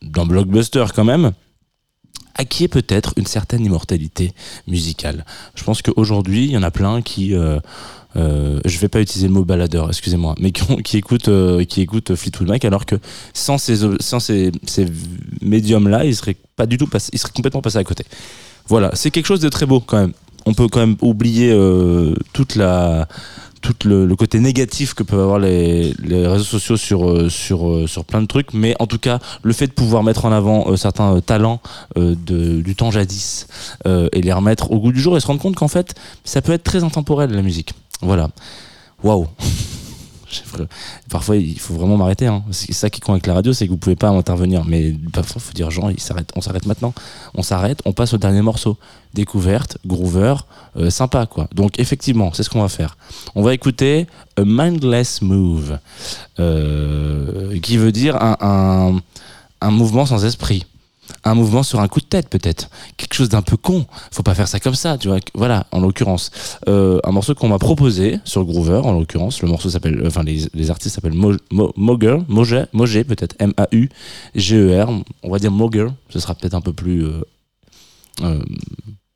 d'un 0.02 0.24
blockbuster 0.24 0.86
quand 0.94 1.04
même 1.04 1.32
acquiert 2.40 2.68
peut-être 2.68 3.12
une 3.16 3.26
certaine 3.26 3.64
immortalité 3.64 4.32
musicale. 4.66 5.24
Je 5.54 5.62
pense 5.62 5.82
qu'aujourd'hui, 5.82 6.44
il 6.46 6.50
y 6.50 6.56
en 6.56 6.62
a 6.62 6.70
plein 6.70 7.02
qui 7.02 7.34
euh, 7.34 7.60
euh, 8.16 8.60
je 8.64 8.78
vais 8.78 8.88
pas 8.88 9.00
utiliser 9.00 9.28
le 9.28 9.34
mot 9.34 9.44
baladeur, 9.44 9.88
excusez-moi, 9.88 10.34
mais 10.40 10.50
qui, 10.50 10.64
qui 10.82 10.96
écoutent 10.96 11.28
euh, 11.28 11.64
qui 11.64 11.80
écoutent 11.80 12.14
Fleetwood 12.14 12.48
Mac 12.48 12.64
alors 12.64 12.84
que 12.86 12.96
sans 13.34 13.58
ces 13.58 13.76
sans 14.00 14.20
ces, 14.20 14.50
ces 14.66 14.86
médiums 15.42 15.88
là, 15.88 16.04
ils 16.04 16.16
seraient 16.16 16.36
pas 16.56 16.66
du 16.66 16.76
tout 16.76 16.88
ils 17.12 17.20
complètement 17.34 17.62
passés 17.62 17.78
à 17.78 17.84
côté. 17.84 18.04
Voilà, 18.66 18.90
c'est 18.94 19.10
quelque 19.10 19.26
chose 19.26 19.40
de 19.40 19.48
très 19.48 19.66
beau 19.66 19.80
quand 19.80 19.98
même. 19.98 20.12
On 20.46 20.54
peut 20.54 20.68
quand 20.68 20.80
même 20.80 20.96
oublier 21.02 21.52
euh, 21.52 22.14
toute 22.32 22.56
la 22.56 23.06
tout 23.60 23.76
le, 23.84 24.14
côté 24.16 24.40
négatif 24.40 24.94
que 24.94 25.02
peuvent 25.02 25.20
avoir 25.20 25.38
les, 25.38 25.94
réseaux 26.02 26.44
sociaux 26.44 26.76
sur 26.76 27.08
euh, 27.08 27.28
euh, 27.50 27.86
sur 27.86 28.04
plein 28.04 28.22
de 28.22 28.26
trucs, 28.26 28.52
mais 28.54 28.74
en 28.78 28.86
tout 28.86 28.98
cas 28.98 29.18
le 29.42 29.52
fait 29.52 29.66
de 29.66 29.72
pouvoir 29.72 30.02
mettre 30.02 30.24
en 30.24 30.32
avant 30.32 30.70
euh, 30.70 30.76
certains 30.76 31.20
talents 31.20 31.60
de, 31.96 32.60
du 32.60 32.74
temps 32.74 32.90
jadis 32.90 33.46
et 33.86 34.20
les 34.20 34.32
remettre 34.32 34.70
au 34.70 34.78
goût 34.78 34.92
du 34.92 35.00
jour 35.00 35.16
et 35.16 35.20
se 35.20 35.26
rendre 35.26 35.40
compte 35.40 35.56
qu'en 35.56 35.68
fait 35.68 35.94
ça 36.24 36.42
peut 36.42 36.52
être 36.52 36.64
très 36.64 36.84
intemporel 36.84 37.30
la 37.30 37.42
musique. 37.42 37.74
Voilà. 38.02 38.30
Waouh. 39.02 39.26
Parfois, 41.08 41.36
il 41.36 41.58
faut 41.58 41.74
vraiment 41.74 41.96
m'arrêter. 41.96 42.26
Hein. 42.26 42.42
C'est 42.50 42.72
ça 42.72 42.90
qui 42.90 43.00
con 43.00 43.12
avec 43.12 43.26
la 43.26 43.34
radio, 43.34 43.52
c'est 43.52 43.66
que 43.66 43.70
vous 43.70 43.78
pouvez 43.78 43.96
pas 43.96 44.08
intervenir. 44.08 44.64
Mais 44.64 44.94
parfois, 45.12 45.40
il 45.42 45.46
faut 45.46 45.52
dire, 45.52 45.90
il 45.90 46.00
s'arrête. 46.00 46.30
On 46.36 46.40
s'arrête 46.40 46.66
maintenant. 46.66 46.94
On 47.34 47.42
s'arrête, 47.42 47.80
on 47.84 47.92
passe 47.92 48.14
au 48.14 48.18
dernier 48.18 48.42
morceau. 48.42 48.76
Découverte, 49.14 49.78
groover, 49.84 50.34
euh, 50.76 50.88
sympa 50.90 51.26
quoi. 51.26 51.48
Donc 51.52 51.80
effectivement, 51.80 52.32
c'est 52.32 52.44
ce 52.44 52.50
qu'on 52.50 52.62
va 52.62 52.68
faire. 52.68 52.96
On 53.34 53.42
va 53.42 53.54
écouter 53.54 54.06
A 54.36 54.44
Mindless 54.44 55.20
Move, 55.20 55.78
euh, 56.38 57.58
qui 57.60 57.76
veut 57.76 57.90
dire 57.90 58.16
un 58.20 59.00
mouvement 59.70 60.06
sans 60.06 60.24
esprit. 60.24 60.64
Un 61.24 61.34
mouvement 61.34 61.62
sur 61.62 61.80
un 61.80 61.88
coup 61.88 62.00
de 62.00 62.06
tête 62.06 62.28
peut-être, 62.28 62.70
quelque 62.96 63.14
chose 63.14 63.28
d'un 63.28 63.42
peu 63.42 63.56
con. 63.56 63.86
Faut 64.10 64.22
pas 64.22 64.34
faire 64.34 64.48
ça 64.48 64.60
comme 64.60 64.74
ça, 64.74 64.98
tu 64.98 65.08
vois. 65.08 65.18
Voilà, 65.34 65.66
en 65.72 65.80
l'occurrence, 65.80 66.30
euh, 66.68 66.98
un 67.04 67.12
morceau 67.12 67.34
qu'on 67.34 67.48
m'a 67.48 67.58
proposé 67.58 68.18
sur 68.24 68.44
Groover, 68.44 68.80
en 68.84 68.92
l'occurrence. 68.92 69.42
Le 69.42 69.48
morceau 69.48 69.70
s'appelle, 69.70 70.02
enfin 70.06 70.22
les, 70.22 70.46
les 70.54 70.70
artistes 70.70 70.94
s'appellent 70.94 71.12
Mo, 71.14 71.34
Mo, 71.50 71.72
Moger, 71.76 72.18
Moger, 72.72 73.04
peut-être, 73.04 73.36
M-A-U-G-E-R. 73.38 74.88
On 75.22 75.30
va 75.30 75.38
dire 75.38 75.50
Moger, 75.50 75.86
ce 76.08 76.20
sera 76.20 76.34
peut-être 76.34 76.54
un 76.54 76.60
peu 76.60 76.72
plus 76.72 77.04
euh, 77.04 77.20
euh, 78.22 78.42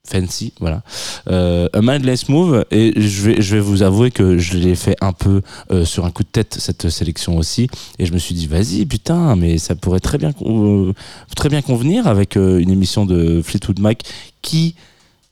fancy, 0.07 0.53
voilà. 0.61 0.83
Euh, 1.29 1.69
a 1.73 1.81
Mindless 1.81 2.29
Move, 2.29 2.65
et 2.71 2.93
je 3.01 3.23
vais, 3.23 3.43
je 3.43 3.57
vais 3.57 3.61
vous 3.61 3.83
avouer 3.83 4.11
que 4.11 4.39
je 4.39 4.57
l'ai 4.59 4.75
fait 4.75 4.97
un 5.01 5.13
peu 5.13 5.41
euh, 5.71 5.85
sur 5.85 6.05
un 6.05 6.11
coup 6.11 6.23
de 6.23 6.29
tête 6.29 6.57
cette 6.59 6.91
sélection 6.91 7.37
aussi, 7.39 7.69
et 7.99 8.07
je 8.07 8.13
me 8.13 8.19
suis 8.19 8.35
dit 8.35 8.47
vas-y 8.47 8.85
putain, 8.85 9.35
mais 9.37 9.59
ça 9.59 9.75
pourrait 9.75 10.01
très 10.01 10.19
bien, 10.19 10.33
euh, 10.43 10.93
très 11.37 11.49
bien 11.49 11.63
convenir 11.63 12.07
avec 12.07 12.37
euh, 12.37 12.59
une 12.59 12.71
émission 12.71 13.07
de 13.07 13.41
Fleetwood 13.43 13.81
Mac 13.81 14.03
qui, 14.43 14.75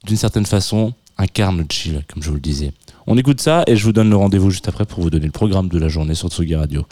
d'une 0.05 0.17
certaine 0.17 0.47
façon, 0.47 0.95
incarne 1.19 1.59
le 1.59 1.67
chill, 1.71 2.03
comme 2.13 2.23
je 2.23 2.29
vous 2.29 2.37
le 2.37 2.41
disais. 2.41 2.73
On 3.07 3.19
écoute 3.19 3.41
ça 3.41 3.65
et 3.67 3.77
je 3.77 3.85
vous 3.85 3.93
donne 3.93 4.09
le 4.09 4.17
rendez-vous 4.17 4.51
juste 4.51 4.69
après 4.69 4.87
pour 4.87 5.03
vous 5.03 5.11
donner 5.11 5.27
le 5.27 5.33
programme 5.33 5.69
de 5.69 5.79
la 5.79 5.89
journée 5.89 6.15
sur 6.15 6.29
Tsugi 6.29 6.55
Radio. 6.55 6.87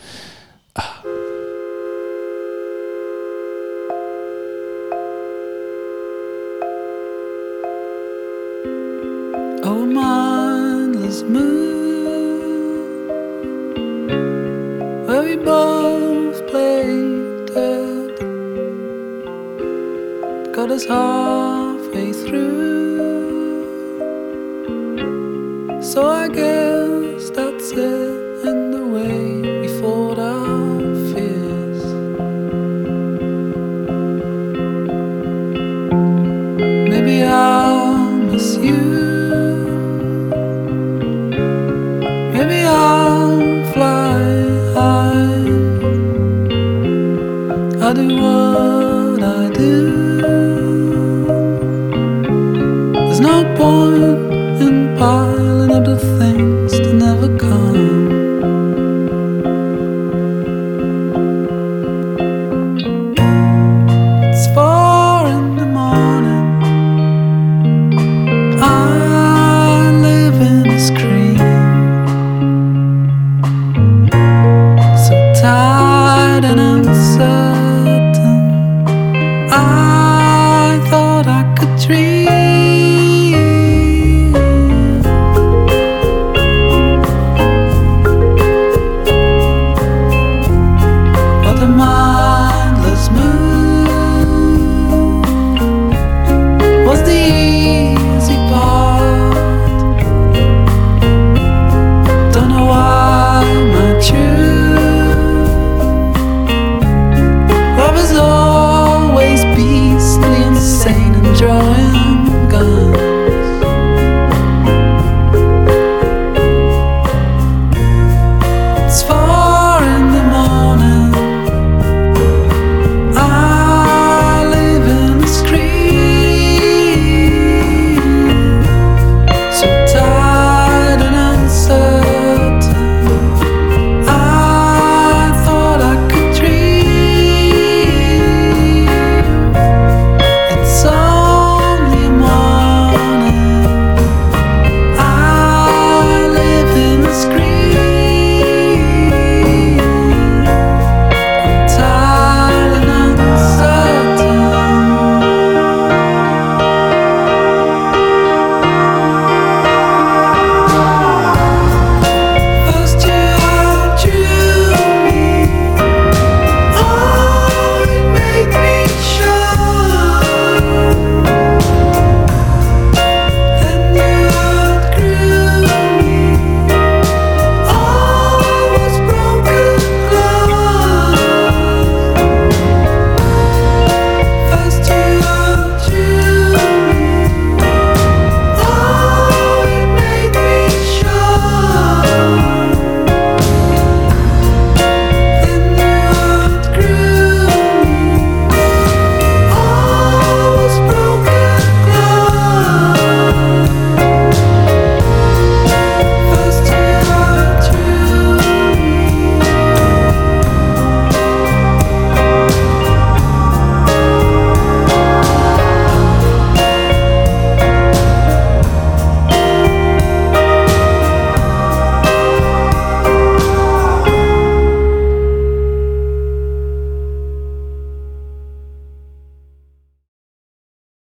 Oh, 9.62 9.85
mindless 9.85 11.23
moon, 11.23 13.09
where 15.07 15.23
we 15.23 15.37
both 15.37 16.46
played 16.49 17.46
dead, 17.53 18.16
got 20.55 20.70
us 20.70 20.85
halfway 20.87 22.12
through. 22.14 22.60